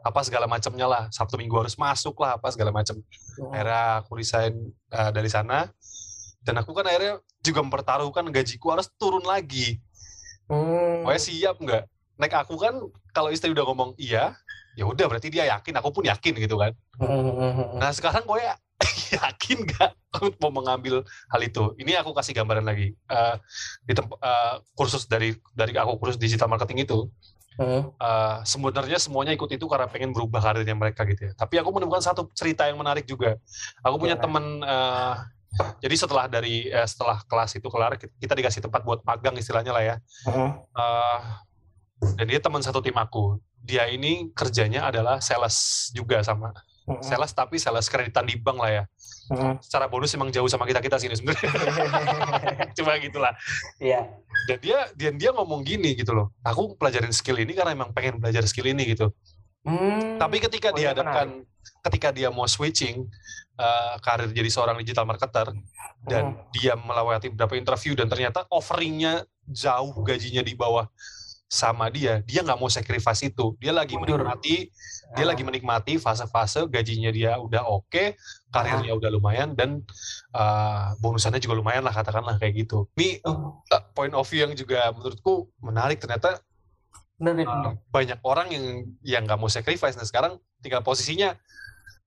[0.00, 1.02] apa segala macamnya lah.
[1.12, 2.96] Sabtu Minggu harus masuk lah apa segala macam.
[3.52, 5.68] Akhirnya aku resign uh, dari sana
[6.40, 9.80] dan aku kan akhirnya juga mempertaruhkan gajiku harus turun lagi.
[10.48, 11.04] Hmm.
[11.04, 11.84] Pokoknya siap nggak?
[12.20, 12.74] Naik aku kan
[13.12, 14.36] kalau istri udah ngomong iya,
[14.76, 16.72] ya udah berarti dia yakin, aku pun yakin gitu kan.
[17.80, 18.40] Nah sekarang gue
[19.16, 21.76] yakin nggak aku mau mengambil hal itu?
[21.76, 23.36] Ini aku kasih gambaran lagi Eh,
[23.86, 27.06] di eh, kursus dari dari aku kursus digital marketing itu
[27.60, 31.32] eh, sebenarnya semuanya ikut itu karena pengen berubah karirnya mereka gitu ya.
[31.36, 33.36] Tapi aku menemukan satu cerita yang menarik juga.
[33.84, 34.24] Aku punya Gimana?
[34.24, 35.14] teman eh,
[35.82, 39.84] jadi setelah dari eh, setelah kelas itu kelar kita dikasih tempat buat magang istilahnya lah
[39.84, 39.96] ya.
[40.24, 40.50] Mm.
[40.56, 41.20] Eh,
[42.16, 43.36] dan dia teman satu tim aku.
[43.60, 46.48] Dia ini kerjanya adalah sales juga sama
[46.90, 47.06] Mm.
[47.06, 48.84] sales tapi sales kreditan di bank lah ya.
[49.30, 49.62] Mm.
[49.62, 51.50] Secara bonus emang jauh sama kita kita sini sebenarnya.
[52.76, 53.30] Cuma gitulah.
[53.78, 54.10] Iya.
[54.50, 56.34] Dan dia dia dia ngomong gini gitu loh.
[56.42, 59.14] Aku pelajarin skill ini karena emang pengen belajar skill ini gitu.
[59.62, 60.18] Hmm.
[60.18, 61.46] Tapi ketika Oh, dihadapkan
[61.86, 63.06] ketika dia mau switching
[63.60, 65.52] eh, karir jadi seorang digital marketer
[66.08, 66.36] dan Mm.
[66.56, 70.88] dia melewati beberapa interview dan ternyata offeringnya jauh gajinya di bawah
[71.50, 73.58] sama dia, dia nggak mau sacrifice itu.
[73.58, 74.70] Dia lagi menikmati,
[75.18, 75.34] dia Ah.
[75.34, 78.14] lagi menikmati fase-fase gajinya dia udah oke,
[78.54, 79.82] karirnya udah lumayan dan
[80.30, 82.86] uh, bonusannya juga lumayan lah katakanlah kayak gitu.
[82.94, 86.38] Ini Oh, uh, point of view yang juga menurutku menarik ternyata
[87.18, 87.72] benar, nih, uh, benar.
[87.90, 88.64] banyak orang yang
[89.02, 89.98] yang nggak mau sacrifice.
[89.98, 91.34] Nah sekarang tinggal posisinya,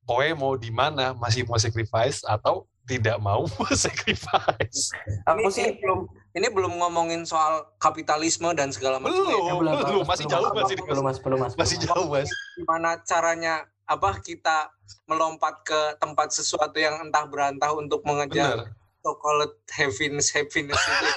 [0.08, 1.12] kowe mau di mana?
[1.20, 4.92] Masih mau sacrifice atau tidak mau sacrifice?
[5.28, 6.00] Aku ini, sih ini belum
[6.34, 9.16] ini belum ngomongin soal kapitalisme dan segala macam.
[9.16, 9.40] Belum.
[9.48, 9.54] ya.
[9.56, 12.08] belum, belum, Mas, masih belum, jauh, Mas, masih- belum mas, belum mas, Masih belum, jauh
[12.12, 12.30] mas.
[12.60, 14.72] Gimana caranya apa kita
[15.08, 18.72] melompat ke tempat sesuatu yang entah berantah untuk mengejar
[19.04, 21.08] so-called happiness happiness itu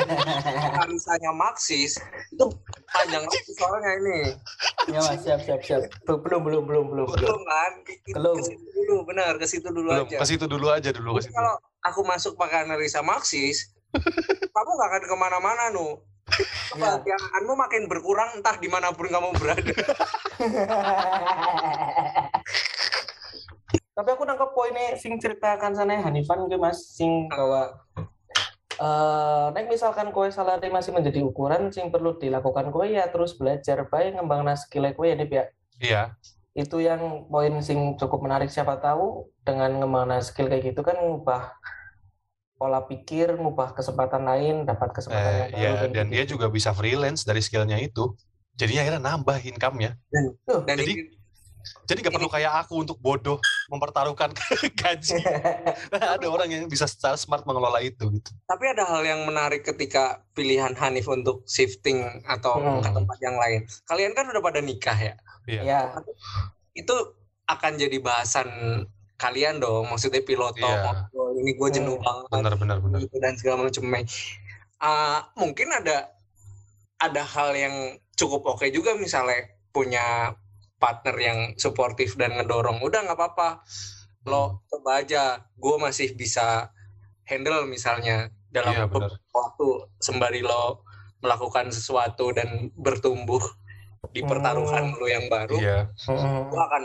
[0.80, 2.00] Arisanya Marxis
[2.32, 2.46] itu
[2.88, 3.28] panjang
[3.60, 4.18] soalnya ini
[4.88, 5.82] ya mas, siap, siap, siap.
[6.02, 7.20] Belum, belum, belum, belum, belum, belum.
[7.20, 7.72] belum kan
[8.16, 8.34] Belum.
[8.34, 11.20] ke situ dulu benar ke situ dulu Belum, aja ke situ dulu aja dulu ke
[11.20, 11.36] Jadi situ.
[11.36, 13.76] kalau aku masuk pakai analisa Marxis
[14.54, 16.00] kamu gak akan ke mana-mana nu
[16.70, 17.02] Ya.
[17.02, 19.74] kebahagiaanmu makin berkurang entah di mana pun kamu berada
[23.90, 27.74] Tapi aku nangkep poinnya sing ceritakan sana Hanifan gue mas sing bahwa
[28.78, 33.88] eh nek misalkan kowe salary masih menjadi ukuran sing perlu dilakukan kowe ya terus belajar
[33.90, 35.44] bae ngembangna skill kowe ya Nip ya.
[35.80, 36.02] Iya,
[36.52, 41.56] Itu yang poin sing cukup menarik siapa tahu dengan ngembangna skill kayak gitu kan ngubah
[42.60, 46.12] pola pikir, ngubah kesempatan lain, dapat kesempatan eh, yang baru ya, kayak dan gitu.
[46.12, 48.12] dia juga bisa freelance dari skillnya itu.
[48.52, 49.96] Jadinya akhirnya nambah income-nya.
[50.44, 50.60] Tuh.
[50.68, 51.19] dan Jadi- ini
[51.84, 54.30] Jadi gak perlu kayak aku untuk bodoh mempertaruhkan
[54.80, 55.18] gaji.
[56.14, 58.02] Ada orang yang bisa secara smart mengelola itu.
[58.10, 58.30] Gitu.
[58.44, 62.82] tapi ada hal yang menarik ketika pilihan Hanif untuk shifting atau Hmm.
[62.82, 65.14] ke tempat yang lain kalian kan udah pada nikah ya
[65.46, 65.60] Iya.
[65.62, 65.80] ya,
[66.72, 66.94] itu
[67.46, 68.48] akan jadi bahasan
[69.16, 71.08] kalian dong maksudnya piloto Iya.
[71.12, 72.04] oh, ini gue jenuh Hmm.
[72.04, 72.98] banget Benar, benar, benar.
[73.00, 73.84] gitu dan segala macam
[74.80, 76.08] Ah, mungkin ada
[76.96, 77.74] ada hal yang
[78.12, 80.34] cukup oke juga misalnya punya
[80.80, 83.62] partner yang suportif dan ngedorong udah nggak apa-apa
[84.20, 84.28] Hmm.
[84.28, 85.22] lo coba aja
[85.54, 86.68] gue masih bisa
[87.24, 88.84] handle misalnya dalam Iya,
[89.30, 89.66] waktu
[89.96, 90.84] sembari lo
[91.18, 93.40] melakukan sesuatu dan bertumbuh
[94.08, 95.80] di pertaruhan lo yang baru Iya.
[96.04, 96.48] Mm-mm.
[96.48, 96.84] gue akan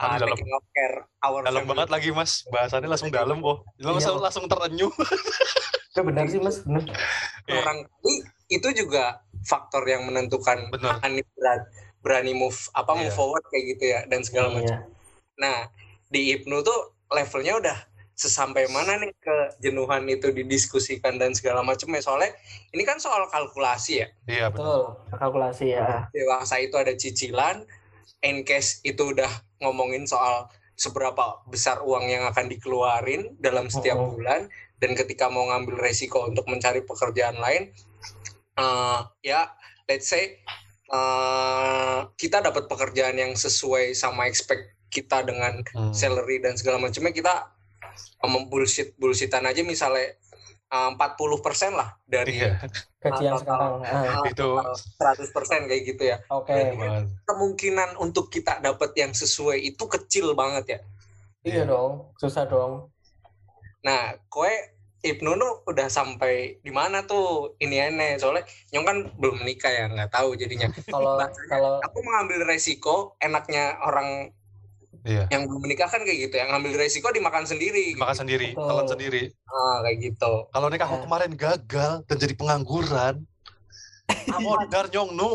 [0.00, 0.38] Aduh, uh, dalam-
[0.72, 1.70] care our Dalam family.
[1.76, 3.58] banget lagi mas, bahasannya langsung dalam kok.
[3.76, 4.24] Langsung, Iya.
[4.24, 4.88] langsung terenyuh.
[5.92, 6.88] Itu benar sih mas, benar.
[7.44, 7.60] Iya.
[7.60, 7.78] orang
[8.48, 11.04] itu juga faktor yang menentukan Benar.
[11.98, 13.16] Berani move apa move Iya.
[13.16, 14.78] forward kayak gitu ya dan segala macam.
[14.78, 14.86] Iya.
[15.36, 15.56] Nah
[16.08, 17.78] di Ibnu tuh levelnya udah
[18.12, 22.34] sesampai mana nih kejenuhan itu didiskusikan dan segala macam ya soalnya
[22.72, 24.46] ini kan soal kalkulasi ya Iya.
[24.50, 26.10] Betul, kalkulasi ya.
[26.10, 27.62] dewasa itu ada cicilan
[28.18, 29.30] Encase itu udah
[29.62, 34.10] ngomongin soal seberapa besar uang yang akan dikeluarin dalam setiap Oh.
[34.10, 37.70] bulan dan ketika mau ngambil resiko untuk mencari pekerjaan lain
[38.56, 39.54] eh, ya
[39.86, 40.42] let's say
[40.88, 45.92] eh, kita dapat pekerjaan yang sesuai sama expect kita dengan Hmm.
[45.92, 47.34] salary dan segala macamnya kita
[48.48, 50.16] bullshit bullshitan aja misalnya
[50.68, 52.56] eh, 40% lah dari Iya,
[53.04, 54.48] gaji yang sekarang Ah, itu
[54.96, 56.16] 100% kayak gitu ya.
[56.28, 57.04] oke banget.
[57.24, 60.80] Kemungkinan untuk kita dapat yang sesuai itu kecil banget ya.
[61.44, 61.64] iya Iya.
[61.70, 62.92] dong susah dong
[63.78, 64.50] Nah, kowe
[64.98, 69.86] Ibnu nu udah sampai di mana tuh ini ene soalnya nyong kan belum menikah ya
[69.86, 71.14] nggak tahu jadinya kalau
[71.46, 74.34] kalau aku mengambil resiko enaknya orang
[75.06, 75.30] Iya.
[75.30, 78.66] yang belum menikah kan kayak gitu ya ngambil resiko dimakan sendiri Makan sendiri, Betul.
[78.66, 79.22] telan sendiri.
[79.46, 81.04] ah, kayak gitu Kalau nikah aku Iya.
[81.06, 83.14] kemarin gagal dan jadi pengangguran.
[84.42, 85.30] Modar nyong nu.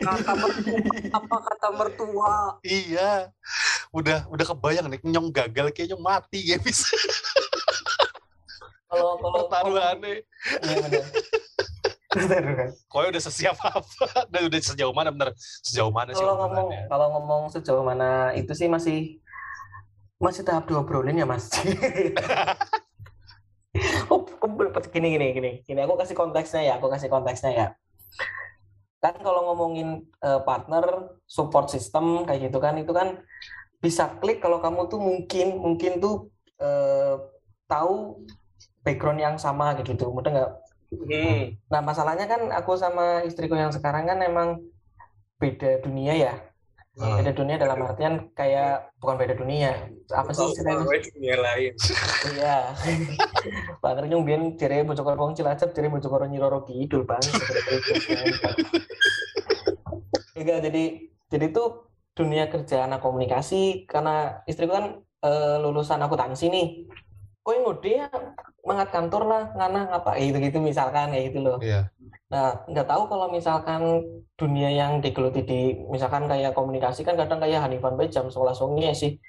[0.00, 0.78] kata mertua,
[1.12, 3.30] apa kata mertua Iya.
[3.90, 6.82] Udah udah kebayang nih nyong gagal kayak nyong mati guys.
[8.94, 10.14] Kalau kalau Pertaruhannya.
[10.62, 11.02] iya.
[12.94, 14.06] Kowe udah sesiap apa?
[14.30, 15.34] Dan udah sejauh mana bener?
[15.66, 19.18] Sejauh mana sih kalau ngomong kalau ngomong sejauh mana itu sih masih
[20.22, 21.50] masih tahap diobrolin ya mas
[24.08, 24.24] oh,
[24.88, 27.66] gini gini gini gini aku kasih konteksnya ya aku kasih konteksnya ya
[29.02, 33.20] kan kalau ngomongin eh, partner support system kayak gitu kan itu kan
[33.84, 37.20] bisa klik kalau kamu tuh mungkin mungkin tuh eh,
[37.68, 38.24] tahu
[38.84, 40.52] background yang sama gitu mudah nggak
[40.92, 41.58] hmm.
[41.72, 44.62] Nah, masalahnya kan aku sama istriku yang sekarang kan emang
[45.40, 46.34] beda dunia ya.
[46.94, 47.18] Hmm.
[47.18, 49.90] Beda dunia dalam artian kayak bukan beda dunia.
[50.14, 50.86] Apa sih istilahnya?
[50.86, 51.72] Dunia lain
[52.30, 52.70] Iya.
[53.82, 57.24] Pak Nyung biyen jere Bojonegoro wong Cilacap, jere Bojonegoro Nyiroro Kidul, Bang.
[60.38, 60.84] Enggak, jadi
[61.34, 66.66] jadi tuh dunia kerja anak komunikasi karena istriku kan eh, lulusan akuntansi nih.
[67.42, 68.06] Kok ngode ya
[68.64, 71.56] mangat kantor lah, ngana ngapa gitu gitu misalkan kayak gitu loh.
[71.60, 71.92] Iya.
[72.32, 74.02] Nah, nggak tahu kalau misalkan
[74.34, 75.60] dunia yang digeluti di
[75.92, 79.20] misalkan kayak komunikasi kan kadang kayak Hanifan Bay jam 11 songi ya sih.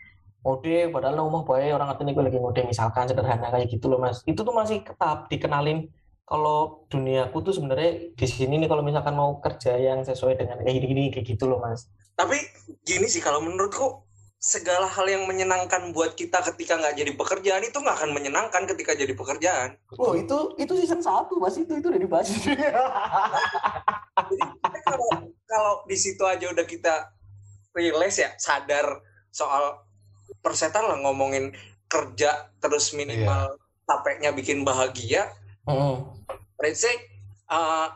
[0.45, 4.21] Ngode padahal rumah bae orang ngerti gue lagi ngode misalkan sederhana kayak gitu loh Mas.
[4.23, 5.89] Itu tuh masih tetap dikenalin
[6.25, 10.73] kalau duniaku tuh sebenarnya di sini nih kalau misalkan mau kerja yang sesuai dengan kayak
[10.81, 11.85] gini-gini kayak gitu loh Mas.
[12.15, 12.39] tapi
[12.87, 14.04] gini sih kalau menurutku
[14.45, 18.93] segala hal yang menyenangkan buat kita ketika nggak jadi pekerjaan itu nggak akan menyenangkan ketika
[18.93, 22.29] jadi pekerjaan Oh, itu itu season 1 Mas itu itu udah dibahas.
[24.29, 24.43] Jadi
[24.85, 25.09] kalau
[25.49, 27.09] kalau di situ aja udah kita
[27.73, 29.01] realize ya sadar
[29.33, 29.81] soal
[30.45, 31.51] persetan lah ngomongin
[31.89, 33.57] kerja terus minimal
[33.89, 35.29] capeknya bikin bahagia
[35.67, 35.95] Heeh.
[36.61, 36.95] let's say
[37.49, 37.89] uh,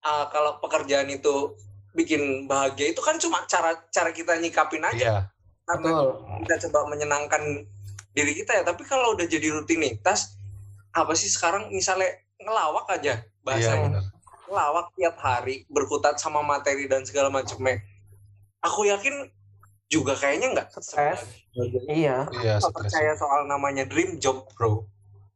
[0.00, 1.54] uh, kalau pekerjaan itu
[1.92, 5.37] bikin bahagia itu kan cuma cara cara kita nyikapin aja Iya.
[5.68, 6.08] Karena Betul.
[6.42, 7.42] kita coba menyenangkan
[8.10, 10.34] diri kita ya tapi kalau udah jadi rutinitas
[10.90, 14.04] apa sih sekarang misalnya ngelawak aja Iya bahasanya benar.
[14.44, 17.84] ngelawak tiap hari berkutat sama materi dan segala macamnya
[18.58, 19.28] aku yakin
[19.86, 21.24] juga kayaknya nggak Stres.
[21.88, 22.28] Iya.
[22.28, 24.84] Iya, percaya soal namanya dream job bro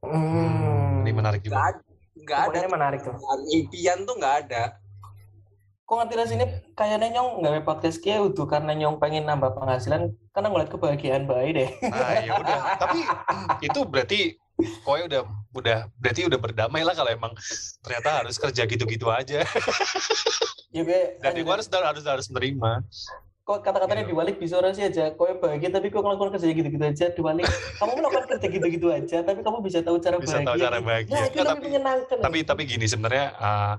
[0.03, 1.07] Hmm.
[1.07, 1.71] Ini menarik nggak juga.
[1.71, 1.81] ada
[2.13, 3.15] nggak ada menarik tuh.
[3.49, 4.82] impian tuh nggak ada
[5.83, 6.45] Kok ngerti lah sini
[6.79, 11.51] kayaknya nyong nggak podcast kia udah karena nyong pengen nambah penghasilan karena ngeliat kebahagiaan baik
[11.59, 11.71] deh.
[11.91, 12.59] Nah, ya udah.
[12.79, 12.99] Tapi
[13.67, 14.21] itu berarti
[14.87, 17.33] kowe udah udah berarti udah berdamai lah kalau emang
[17.83, 19.43] ternyata harus kerja gitu-gitu aja.
[20.73, 21.21] Ya be.
[21.21, 22.81] Dan gue harus harus harus menerima.
[23.43, 24.11] Kok kata-katanya Iya.
[24.15, 25.11] diwalik bisa orang sih aja.
[25.19, 27.43] Kau bahagia tapi kok ngelakuin kerja gitu-gitu aja diwalik.
[27.75, 30.47] kamu melakukan kerja gitu-gitu aja tapi kamu bisa tahu cara Bisa bahagia.
[30.47, 31.11] tahu cara bahagia.
[31.11, 32.17] Nah, itu lebih tapi- menyenangkan.
[32.23, 33.75] Tapi tapi gini sebenarnya uh,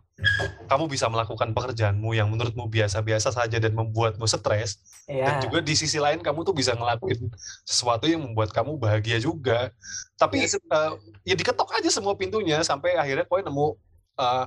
[0.67, 4.84] kamu bisa melakukan pekerjaanmu yang menurutmu biasa-biasa saja dan membuatmu stres.
[5.08, 5.32] ya.
[5.32, 7.32] Dan juga di sisi lain kamu tuh bisa ngelakuin
[7.63, 9.71] sesuatu yang membuat kamu bahagia juga.
[10.15, 13.80] Tapi Ya, uh, ya diketok aja semua pintunya sampai akhirnya kowe nemu
[14.19, 14.45] uh,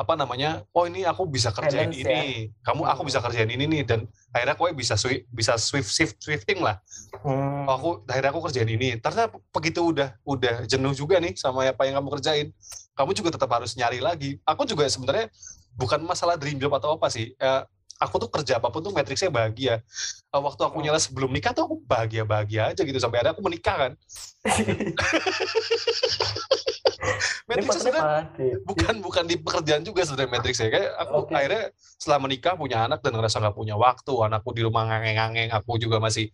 [0.00, 0.64] apa namanya?
[0.72, 2.48] Oh ini aku bisa kerjain Balance, ini.
[2.64, 4.00] Kamu aku bisa kerjain ini nih dan
[4.32, 6.80] akhirnya kowe bisa swi- bisa swift shift swifting lah.
[7.20, 7.68] Hmm.
[7.68, 8.96] Oh, aku akhirnya aku kerjain ini.
[8.96, 12.48] Ternyata begitu udah udah jenuh juga nih sama apa yang kamu kerjain.
[12.96, 14.40] Kamu juga tetap harus nyari lagi.
[14.48, 15.28] Aku juga sebenarnya
[15.76, 17.36] bukan masalah dream job atau apa sih.
[17.36, 17.60] Eh,
[18.00, 19.84] aku tuh kerja apa pun tuh matriksnya bahagia.
[20.32, 20.88] Eh, waktu aku Hmm.
[20.88, 23.92] nyala sebelum nikah tuh aku bahagia-bahagia aja gitu sampai akhirnya aku menikah kan.
[27.48, 31.32] Matriksnya sebenarnya bukan bukan di pekerjaan juga sebenarnya matriksnya kayak aku Oke.
[31.32, 31.64] akhirnya
[31.96, 35.98] setelah menikah punya anak dan ngerasa nggak punya waktu anakku di rumah ngangeng-ngangeng aku juga
[35.98, 36.28] masih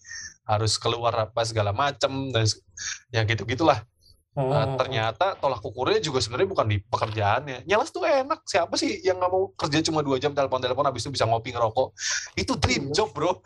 [0.47, 2.47] harus keluar apa segala macem dan
[3.11, 3.83] ya gitu gitulah
[4.37, 4.77] Hmm.
[4.77, 7.65] ternyata tolak ukurnya juga sebenarnya bukan di pekerjaannya.
[7.65, 8.45] Nyalas tuh enak.
[8.45, 11.57] Siapa sih yang nggak mau kerja cuma dua jam telepon telepon habis itu bisa ngopi
[11.57, 11.97] ngerokok?
[12.37, 13.01] Itu dream Iya.
[13.01, 13.41] job bro.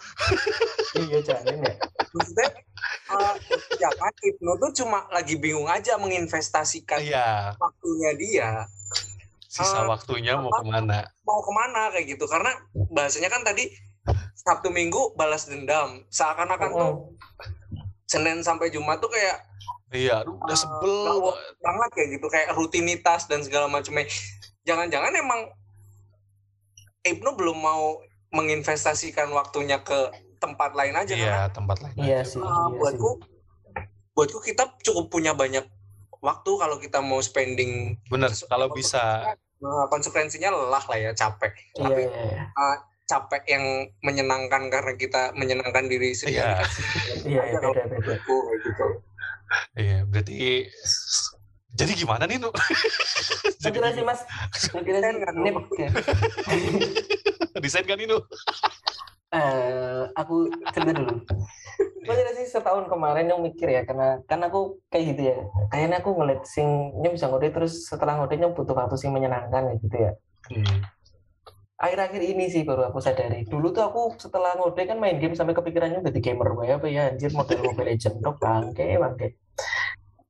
[0.98, 1.74] Iya janin ya.
[2.10, 2.48] maksudnya
[3.14, 3.34] uh,
[3.78, 7.54] jangan Ibnu tuh cuma lagi bingung aja menginvestasikan iya.
[7.54, 8.48] waktunya dia.
[9.46, 11.06] Sisa Ah, waktunya mau ke mana?
[11.22, 12.26] Mau ke mana kayak gitu.
[12.26, 12.50] Karena
[12.90, 13.70] bahasanya kan tadi
[14.34, 16.02] Sabtu Minggu balas dendam.
[16.10, 17.86] Seakan-akan tuh Hmm.
[18.10, 19.46] Senin sampai Jumat tuh kayak
[19.90, 21.90] Iya, aduh, udah Ah, sebel nggak banget.
[21.90, 24.06] kayak gitu kayak rutinitas dan segala macamnya
[24.62, 25.40] jangan-jangan emang
[27.02, 27.98] Ibnu belum mau
[28.30, 29.98] menginvestasikan waktunya ke
[30.38, 31.94] tempat lain aja Iya, karena tempat lain.
[31.98, 32.30] Iya aja.
[32.30, 32.38] sih.
[32.38, 32.76] ah, iya sih.
[32.76, 33.10] buatku
[34.12, 35.64] buatku kita cukup punya banyak
[36.20, 39.34] waktu kalau kita mau spending Bener, kalau bisa.
[39.58, 42.76] Nah, konsekuensinya lelah lah ya capek Iya, tapi iya, iya.
[43.04, 43.64] capek yang
[44.00, 46.56] menyenangkan karena kita menyenangkan diri sendiri Iya.
[46.56, 46.68] kan
[47.26, 47.96] Iya, iya, kalau beda, beda.
[47.98, 49.09] menurutku, kayak gitu Iya,
[50.08, 50.66] berarti
[51.70, 52.50] jadi gimana nih, Nu?
[53.62, 54.20] jadi Kira sih mas,
[54.82, 55.84] kira sih Kan ini oke.
[57.62, 58.18] desain kan ini, Nu?
[59.30, 61.22] Eh, aku cerita dulu.
[62.02, 65.36] Gue kira sih setahun kemarin yang mikir ya, karena kan aku kayak gitu ya.
[65.70, 69.78] Kayaknya aku ngeliat sing ini bisa ngode terus setelah ngodenya butuh waktu sing menyenangkan kayak
[69.86, 70.12] gitu ya.
[70.50, 70.78] Hmm.
[71.80, 73.48] Akhir-akhir ini sih baru aku sadari.
[73.48, 77.08] Dulu tuh aku setelah ngode kan main game sampai kepikirannya jadi gamer gue apa ya
[77.08, 79.40] anjir model Mobile Legends dok bangke bangke.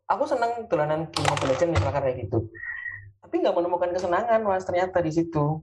[0.07, 2.39] Aku senang dolanan game Mobile Legends misalkan kayak gitu.
[3.19, 5.59] Tapi nggak menemukan kesenangan mas ternyata di situ.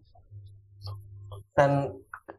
[1.55, 1.87] Dan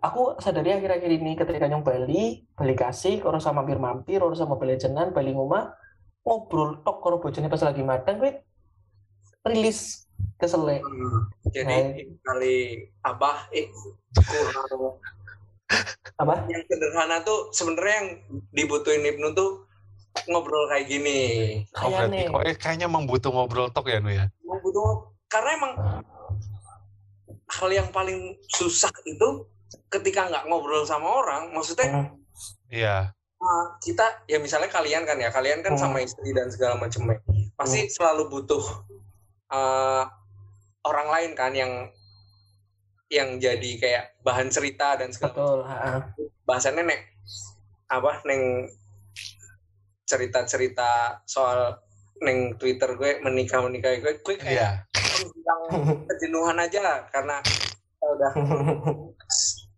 [0.05, 4.77] aku sadari akhir-akhir ini ketika nyong Bali, Bali kasih, orang sama mampir-mampir, orang sama Mobile
[4.77, 5.73] Legendan, Bali ngomah,
[6.21, 8.45] ngobrol tok karo bojone pas lagi madang, gue
[9.49, 10.05] rilis
[10.37, 10.85] kesele.
[11.49, 12.21] Hmm, jadi Nah.
[12.23, 12.57] kali
[13.01, 13.67] abah eh,
[14.21, 15.01] kurang
[16.21, 16.35] Apa?
[16.45, 18.09] yang sederhana tuh sebenarnya yang
[18.51, 19.65] dibutuhin Ibnu tuh
[20.27, 21.21] ngobrol kayak gini
[21.75, 22.31] Oh, berarti Kayaknya.
[22.31, 24.27] kok eh, kayaknya emang butuh ngobrol tok ya, Nu ya?
[24.43, 25.73] butuh karena emang
[27.49, 28.19] hal yang paling
[28.51, 29.45] susah itu
[29.89, 32.09] ketika nggak ngobrol sama orang maksudnya Hmm.
[32.69, 33.13] Iya.
[33.39, 35.81] ah, kita ya misalnya kalian kan ya kalian kan Hmm.
[35.81, 37.23] sama istri dan segala macamnya
[37.55, 38.65] pasti selalu butuh
[39.49, 40.11] ah,
[40.89, 41.73] orang lain kan yang
[43.09, 45.59] yang jadi kayak bahan cerita dan segala Betul.
[45.65, 45.93] ha-ha.
[46.45, 46.85] bahasannya
[47.89, 48.69] apa neng
[50.05, 51.77] cerita-cerita soal
[52.21, 54.69] neng Twitter gue menikah menikah gue gue kayak Iya.
[55.19, 55.61] tentang
[56.05, 57.37] kejenuhan aja lah, karena
[57.99, 58.33] udah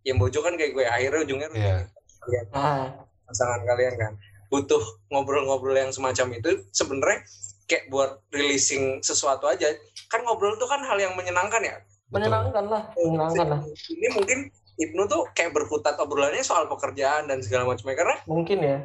[0.02, 1.76] yang bojo kan kayak gue akhirnya ujungnya Iya.
[2.20, 2.86] kalian Ah,
[3.26, 4.12] pasangan kalian kan
[4.50, 7.22] butuh ngobrol-ngobrol yang semacam itu sebenarnya
[7.64, 9.70] kayak buat releasing sesuatu aja
[10.10, 11.76] kan ngobrol tuh kan hal yang menyenangkan ya
[12.10, 13.60] menyenangkan lah, menyenangkan lah.
[13.86, 14.38] ini mungkin
[14.80, 18.78] Ibnu tuh kayak berkutat obrolannya soal pekerjaan dan segala macamnya karena Mungkin ya.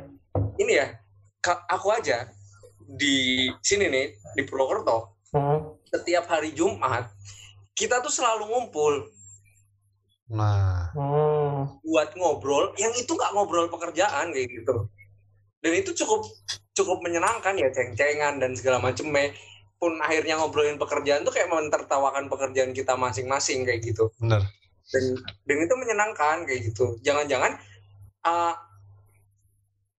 [0.62, 0.88] ini ya
[1.66, 2.30] aku aja
[2.86, 4.06] di sini nih
[4.38, 5.76] di Purwokerto Hmm.
[5.84, 7.12] setiap hari Jumat
[7.76, 9.04] kita tuh selalu ngumpul
[10.26, 11.70] Nah, Hmm.
[11.86, 14.90] buat ngobrol yang itu nggak ngobrol pekerjaan kayak gitu
[15.60, 16.26] dan itu cukup
[16.74, 19.34] cukup menyenangkan ya ceng-cengan dan segala macamnya
[19.86, 24.42] pun akhirnya ngobrolin pekerjaan tuh kayak mentertawakan pekerjaan kita masing-masing kayak gitu bener.
[24.90, 25.04] dan
[25.46, 27.62] dan itu menyenangkan kayak gitu jangan-jangan
[28.26, 28.58] uh,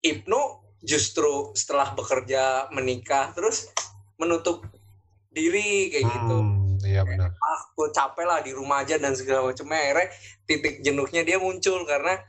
[0.03, 0.43] Ibnu
[0.82, 3.70] justru setelah bekerja menikah terus
[4.18, 4.66] menutup
[5.30, 6.39] diri kayak gitu
[6.76, 7.30] Hmm, iya benar.
[7.32, 10.09] ah gue capek lah di rumah aja dan segala macamnya akhirnya
[10.45, 12.20] titik jenuhnya dia muncul karena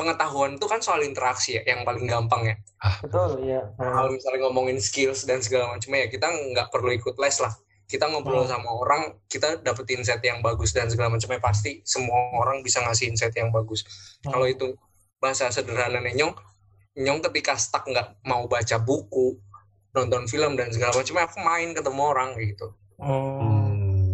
[0.00, 2.56] pengetahuan itu kan soal interaksi ya yang paling gampang ya
[3.04, 3.60] Betul ya.
[3.76, 7.52] Nah, kalau misalnya ngomongin skills dan segala macamnya ya kita nggak perlu ikut les lah
[7.84, 8.54] kita ngobrol Hmm.
[8.56, 13.12] sama orang kita dapet insight yang bagus dan segala macamnya pasti semua orang bisa ngasih
[13.12, 13.84] insight yang bagus
[14.24, 14.32] Hmm.
[14.32, 14.72] kalau itu
[15.20, 16.32] bahasa sederhananya nyong
[16.96, 19.36] nyong ketika stuck nggak mau baca buku
[19.92, 23.38] nonton film dan segala macamnya aku main ketemu orang gitu hmm.
[23.42, 24.10] Hmm,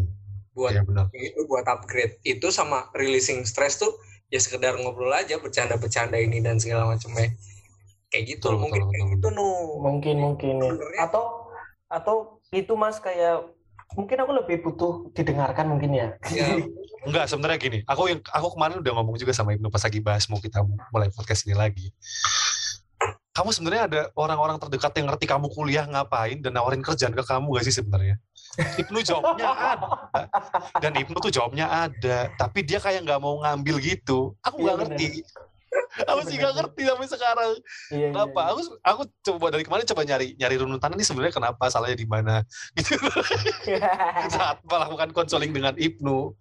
[0.56, 1.06] buat iya benar.
[1.12, 3.92] itu buat upgrade itu sama releasing stress tuh
[4.26, 7.30] ya sekedar ngobrol aja bercanda-bercanda ini dan segala macamnya
[8.10, 9.48] kayak gitu Betul, mungkin betul, kayak betul, gitu nu
[9.82, 10.70] mungkin mungkin ya.
[10.70, 11.24] Sebenarnya- Atau
[11.86, 12.16] atau
[12.50, 13.46] itu mas kayak
[13.94, 16.08] mungkin aku lebih butuh didengarkan mungkin ya.
[16.30, 16.46] ya
[17.06, 17.78] Enggak, sebenarnya gini.
[17.86, 20.58] Aku yang aku kemarin udah ngomong juga sama Ibnu pas lagi bahas mau kita
[20.90, 21.94] mulai podcast ini lagi.
[23.30, 27.46] Kamu sebenarnya ada orang-orang terdekat yang ngerti kamu kuliah ngapain dan nawarin kerjaan ke kamu
[27.54, 28.18] gak sih sebenarnya?
[28.56, 30.22] Ibnu jawabnya ada.
[30.80, 32.32] Dan Ibnu tuh jawabnya ada.
[32.34, 34.32] Tapi dia kayak nggak mau ngambil gitu.
[34.40, 34.88] Aku Iya, nggak benar.
[34.96, 35.08] ngerti.
[36.08, 37.50] Aku sih nggak ngerti sampai sekarang.
[37.92, 38.40] Iya, iya, Kenapa?
[38.52, 42.40] Aku aku coba dari kemarin coba nyari nyari runutan ini sebenarnya kenapa salahnya di mana
[42.78, 42.96] gitu
[43.68, 43.92] iya.
[44.34, 46.32] saat melakukan konseling dengan Ibnu.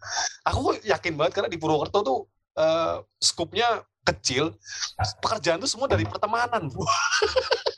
[0.47, 2.19] Aku yakin banget karena di Purwokerto tuh
[2.55, 4.53] eh, skupnya kecil,
[5.17, 6.85] pekerjaan tuh semua dari pertemanan, bro.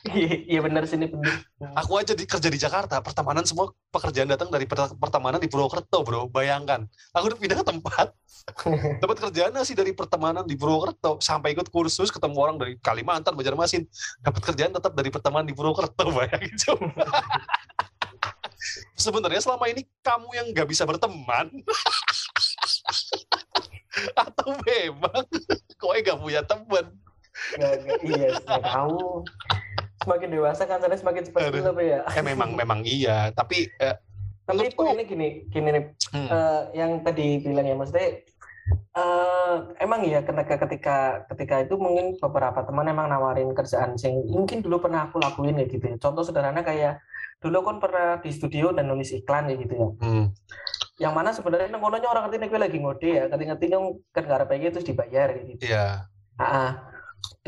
[0.14, 1.42] Iya, Iya benar sini benar.
[1.82, 6.06] Aku aja di, kerja di Jakarta, pertemanan semua pekerjaan datang dari per- pertemanan di Purwokerto,
[6.06, 6.30] bro.
[6.30, 8.06] Bayangkan, aku udah pindah ke tempat,
[9.02, 13.84] dapat kerjaan sih dari pertemanan di Purwokerto, sampai ikut kursus, ketemu orang dari Kalimantan, Banjarmasin,
[14.22, 17.04] dapat kerjaan tetap dari pertemanan di Purwokerto, bayangin coba.
[18.98, 21.46] Sebenarnya selama ini kamu yang nggak bisa berteman,
[24.14, 25.24] atau memang
[25.74, 26.86] kok nggak punya teman?
[27.54, 29.22] Nggak, nggak, iya, tahu.
[30.08, 33.92] Semakin dewasa kan saya semakin cepat skill apa ya eh memang memang iya tapi eh,
[34.48, 35.84] tapi menurutku- poinnya gini gini nih
[36.16, 38.24] hmm, eh, yang tadi bilang ya maksudnya
[38.68, 40.96] eh emang ya ketika ketika
[41.32, 45.80] ketika itu mungkin beberapa teman emang nawarin kerjaan sing mungkin dulu pernah aku lakuin gitu
[45.80, 45.96] ya.
[45.96, 47.00] Contoh sederhana kayak
[47.40, 49.88] dulu kan pernah di studio dan nulis iklan kayak gitu ya.
[50.04, 50.24] hmm,
[51.00, 54.72] Yang mana sebenarnya nang orang ngerti nek lagi ngode ya, ngerti-ngerti yang kan garap kayak
[54.76, 55.64] terus dibayar gitu.
[55.64, 56.04] iya
[56.36, 56.70] Ah, ah.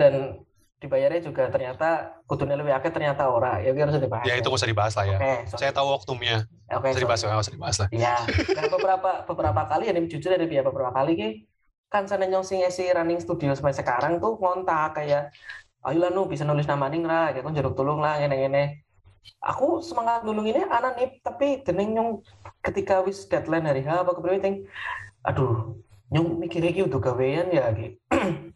[0.01, 0.41] dan
[0.81, 3.61] dibayarnya juga ternyata kudune lebih akeh ternyata ora.
[3.61, 4.25] Ya harus dibahas.
[4.25, 5.19] ya itu nggak usah dibahas lah ya.
[5.21, 5.61] Oke, sorry.
[5.61, 5.89] saya tahu
[6.73, 7.89] Oke, nggak usah dibahas nggak usah dibahas lah.
[7.93, 8.17] Iya,
[8.57, 11.29] dan beberapa beberapa kali ya jujur ada ya beberapa kali ki
[11.93, 15.35] kan sana nyong sing isi running studio sampai sekarang tuh ngontak kayak
[15.85, 18.65] ayo lah nu bisa nulis nama ning lah kayak kan jeruk tulung lah ngene ngene.
[19.45, 22.11] Aku semangat nulung ini anak nih tapi dening nyong
[22.65, 24.65] ketika wis deadline hari H apa ting
[25.21, 25.77] aduh
[26.09, 28.01] nyong mikir iki udah gawean ya ki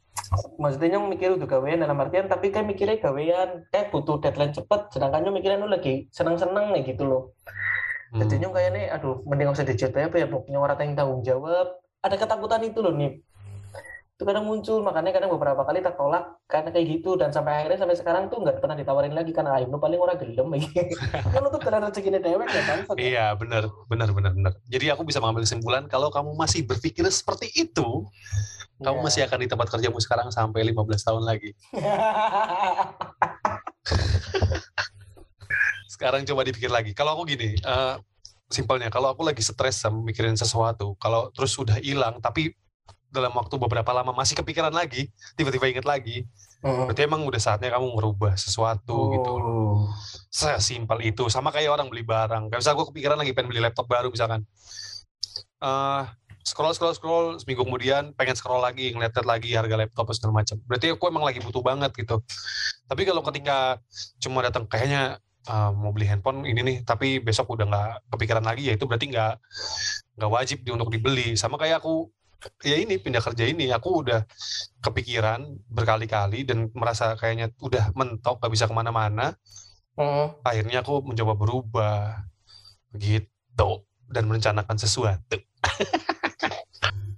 [0.63, 5.33] maksudnya mikir udah gawean dalam artian tapi kayak mikirnya gawean kayak butuh deadline cepet sedangkan
[5.35, 7.23] mikirnya nu lagi seneng seneng nih gitu loh
[8.15, 11.67] Hmm, jadi nyong kayaknya, aduh, mending usah dicetai apa ya, pokoknya orang yang tanggung jawab.
[11.99, 13.19] Ada ketakutan itu loh nih.
[14.15, 17.83] Itu kadang muncul, makanya kadang beberapa kali tak tolak karena kayak gitu dan sampai akhirnya
[17.83, 20.71] sampai sekarang tuh nggak pernah ditawarin lagi karena ayo paling orang gelem lagi.
[21.35, 22.79] kan untuk terhadap segini dewek ya kan.
[22.95, 24.53] Iya benar benar benar benar.
[24.71, 28.07] Jadi aku bisa mengambil kesimpulan kalau kamu masih berpikir seperti itu,
[28.79, 29.07] kamu Iya.
[29.11, 31.51] masih akan di tempat kerjamu sekarang sampai 15 tahun lagi.
[35.91, 36.91] Sekarang coba dipikir lagi.
[36.91, 37.95] Kalau aku gini, eh,
[38.51, 42.55] simpelnya kalau aku lagi stres sama mikirin sesuatu, kalau terus udah hilang tapi
[43.15, 45.07] dalam waktu beberapa lama masih kepikiran lagi,
[45.39, 46.27] tiba-tiba inget lagi,
[46.61, 46.91] Hmm.
[46.91, 49.31] berarti emang udah saatnya kamu merubah sesuatu gitu.
[49.39, 49.87] Oh.
[50.29, 51.31] Sesimpel itu.
[51.31, 52.51] Sama kayak orang beli barang.
[52.51, 54.43] Kayak misalnya gue kepikiran lagi pengen beli laptop baru misalkan.
[55.61, 56.03] eh
[56.45, 60.61] scroll scroll scroll seminggu kemudian pengen scroll lagi ngeliat lagi harga laptop segala macam.
[60.69, 62.21] Berarti aku emang lagi butuh banget gitu.
[62.85, 63.81] Tapi kalau ketika
[64.21, 68.69] cuma datang kayaknya eh, mau beli handphone ini nih, tapi besok udah nggak kepikiran lagi
[68.69, 69.35] ya itu berarti nggak
[70.17, 71.37] nggak wajib di- untuk dibeli.
[71.37, 72.09] Sama kayak aku
[72.61, 74.25] ya ini pindah kerja ini aku udah
[74.85, 79.37] kepikiran berkali-kali dan merasa kayaknya udah mentok gak bisa ke mana-mana
[79.95, 80.35] Hmm.
[80.43, 82.27] akhirnya aku mencoba berubah
[82.99, 85.39] gitu dan merencanakan sesuatu.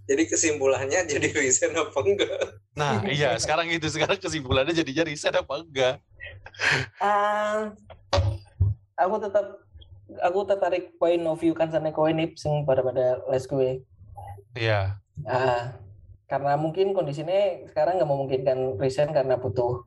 [0.07, 2.37] Jadi kesimpulannya jadi resign apa enggak?
[2.77, 5.97] Nah iya sekarang itu sekarang kesimpulannya jadinya resign apa enggak?
[7.01, 7.73] Ah,
[9.01, 9.47] aku tetap
[10.21, 13.81] aku tertarik point of view kan sana koin nih sing pada pada les gue.
[14.53, 15.79] Iya Ah,
[16.27, 19.87] karena mungkin kondisinya sekarang nggak memungkinkan resign karena butuh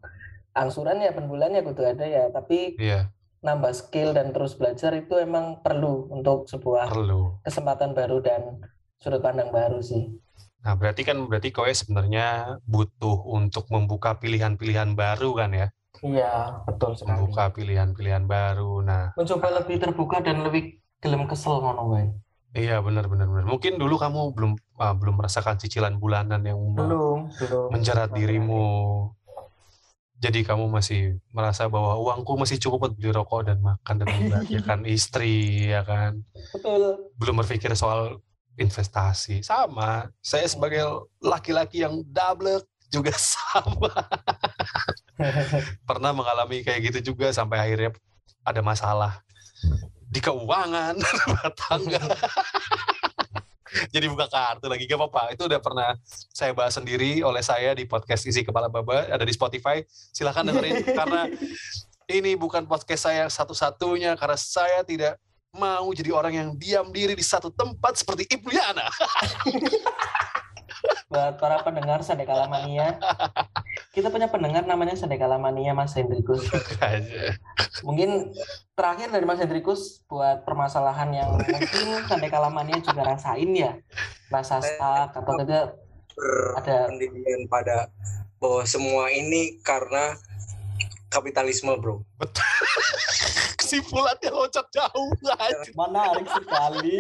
[0.56, 4.92] angsuran ya per bulan ya kudu ada ya tapi iya nambah skill dan terus belajar
[5.00, 7.40] itu emang perlu untuk sebuah perlu.
[7.44, 8.60] kesempatan baru dan
[9.00, 10.12] sudut pandang baru sih
[10.60, 15.68] Nah berarti kan berarti kowe sebenarnya butuh untuk membuka pilihan-pilihan baru kan ya?
[16.04, 18.84] iya betul sekali Membuka pilihan-pilihan baru.
[18.84, 22.12] Nah mencoba lebih terbuka dan lebih gelem kesel ngono wae
[22.56, 23.46] iya benar benar benar.
[23.46, 29.10] Mungkin dulu kamu belum ah, belum merasakan cicilan bulanan yang belum belum menjerat dirimu.
[30.20, 34.80] Jadi kamu masih merasa bahwa uangku masih cukup buat beli rokok dan makan dan membahagiakan
[35.00, 36.20] istri, ya kan?
[36.52, 38.20] betul Belum berpikir soal
[38.60, 39.40] investasi.
[39.40, 40.84] Sama, saya sebagai
[41.24, 42.60] laki-laki yang double
[42.92, 43.96] juga sama.
[45.88, 47.96] Pernah mengalami kayak gitu juga sampai akhirnya
[48.44, 49.24] ada masalah
[50.10, 52.02] di keuangan rumah tangga.
[53.94, 55.38] Jadi buka kartu lagi gak apa-apa.
[55.38, 55.94] Itu udah pernah
[56.34, 59.86] saya bahas sendiri oleh saya di podcast isi kepala baba ada di Spotify.
[59.88, 61.30] Silahkan dengerin karena
[62.10, 65.22] ini bukan podcast saya satu-satunya karena saya tidak
[65.54, 68.90] mau jadi orang yang diam diri di satu tempat seperti Ibnu Yana.
[71.10, 73.00] buat para pendengar Sandekala Mania
[73.96, 76.46] kita punya pendengar namanya Sandekala Mania Mas Hendrikus
[77.88, 78.32] mungkin
[78.78, 83.76] terakhir dari Mas Hendrikus buat permasalahan yang mungkin Sandekala Mania juga rasain ya
[84.30, 85.74] rasa stuck atau tidak
[86.60, 87.88] ada Berpendirian pada
[88.40, 90.16] bahwa semua ini karena
[91.08, 92.04] kapitalisme bro.
[93.60, 95.74] Kesimpulannya loncat jauh anjir.
[95.78, 96.98] menarik sekali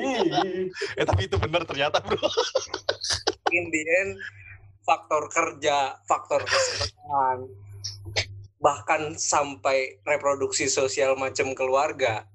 [0.97, 2.19] Eh tapi itu benar ternyata bro.
[3.49, 4.11] In the end,
[4.89, 7.45] faktor kerja, faktor kesehatan,
[8.57, 12.25] bahkan sampai reproduksi sosial macam keluarga.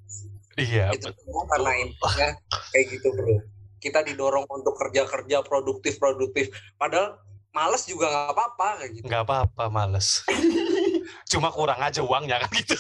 [0.55, 0.95] Iya.
[0.95, 2.29] itu semua karena intinya
[2.71, 3.43] kayak gitu bro.
[3.83, 7.19] Kita didorong untuk kerja kerja produktif produktif padahal
[7.51, 9.07] males juga nggak apa-apa kayak gitu.
[9.11, 10.23] Nggak apa-apa males.
[11.31, 12.79] Cuma kurang aja uangnya kan gitu.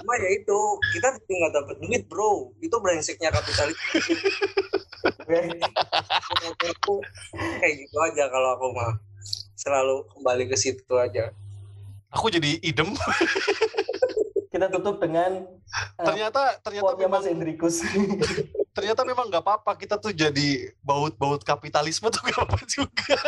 [0.00, 0.58] Cuma ya itu
[0.96, 2.48] kita nggak dapet duit bro.
[2.64, 3.84] Itu brengseknya kapitalisme
[6.74, 6.94] Aku
[7.60, 8.92] kayak gitu aja kalau aku mah
[9.54, 11.32] selalu kembali ke situ aja
[12.14, 12.94] Aku jadi idem.
[14.54, 17.76] Kita tutup dengan eh, ternyata ternyata quote-nya memang Mas Hendrikus.
[18.78, 23.18] ternyata memang nggak apa-apa kita tuh jadi baut-baut kapitalisme tuh gak apa juga.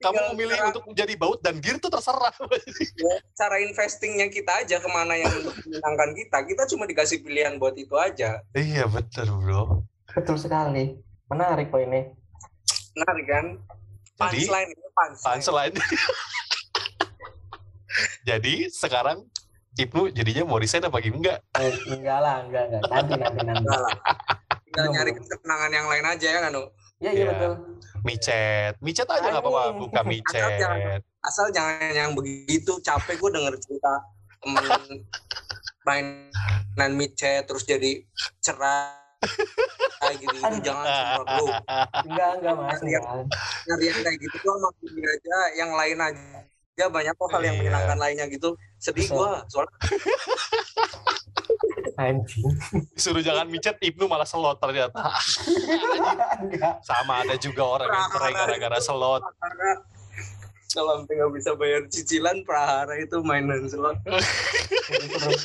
[0.00, 2.32] Kamu memilih cara- untuk menjadi baut dan gear itu terserah.
[3.36, 5.32] cara investingnya kita aja ke mana yang
[5.64, 9.84] menyenangkan kita kita cuma dikasih pilihan buat itu aja iya betul bro.
[10.12, 10.96] Betul sekali.
[11.26, 12.14] Menarik poinnya.
[12.90, 13.46] menarik kan
[14.18, 15.72] Jadi punchline itu punchline selain
[18.22, 19.24] jadi sekarang
[19.72, 21.38] Ibnu jadinya mau resign apa enggak?
[21.54, 22.82] Eh, enggak lah, enggak, enggak.
[22.84, 23.62] Nanti, nanti, nanti.
[23.62, 23.94] Enggak lah.
[24.60, 26.62] tinggal nyari kesenangan yang lain aja ya kan Nu?
[26.98, 27.26] Iya, iya Iya.
[27.32, 27.52] betul.
[28.00, 30.52] Micet, micet aja nggak apa-apa, buka Asal micet.
[30.58, 33.92] jangan- asal jangan yang begitu capek gue denger cerita
[34.36, 34.64] temen
[35.86, 38.02] mainan micet terus jadi
[40.00, 40.56] cerai gitu, gitu.
[40.64, 41.44] jangan semprot lu
[42.08, 42.80] Enggak, enggak, Mas.
[42.80, 47.60] Nyari yang kayak gitu gua Budi aja yang lain aja banyak kok hal yang Iya.
[47.60, 49.76] menyenangkan lainnya gitu sedih gua soalnya
[52.00, 52.48] Anjing.
[52.96, 55.12] Suruh jangan micet, Ibnu malah selot ternyata.
[56.40, 56.80] Enggak.
[56.80, 59.20] Sama ada juga orang yang cerai gara-gara selot.
[59.36, 59.70] karena
[60.72, 65.44] kalau nggak bisa bayar cicilan prahara itu mainan slot Terus.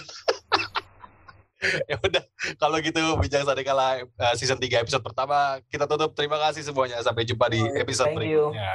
[1.92, 2.24] ya udah,
[2.58, 6.14] kalau gitu bincang sadekala eh, season 3 episode pertama kita tutup.
[6.18, 7.02] Terima kasih semuanya.
[7.02, 8.52] Sampai jumpa di episode Thank you.
[8.52, 8.72] berikutnya.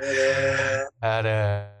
[0.00, 1.79] Eh, Ada.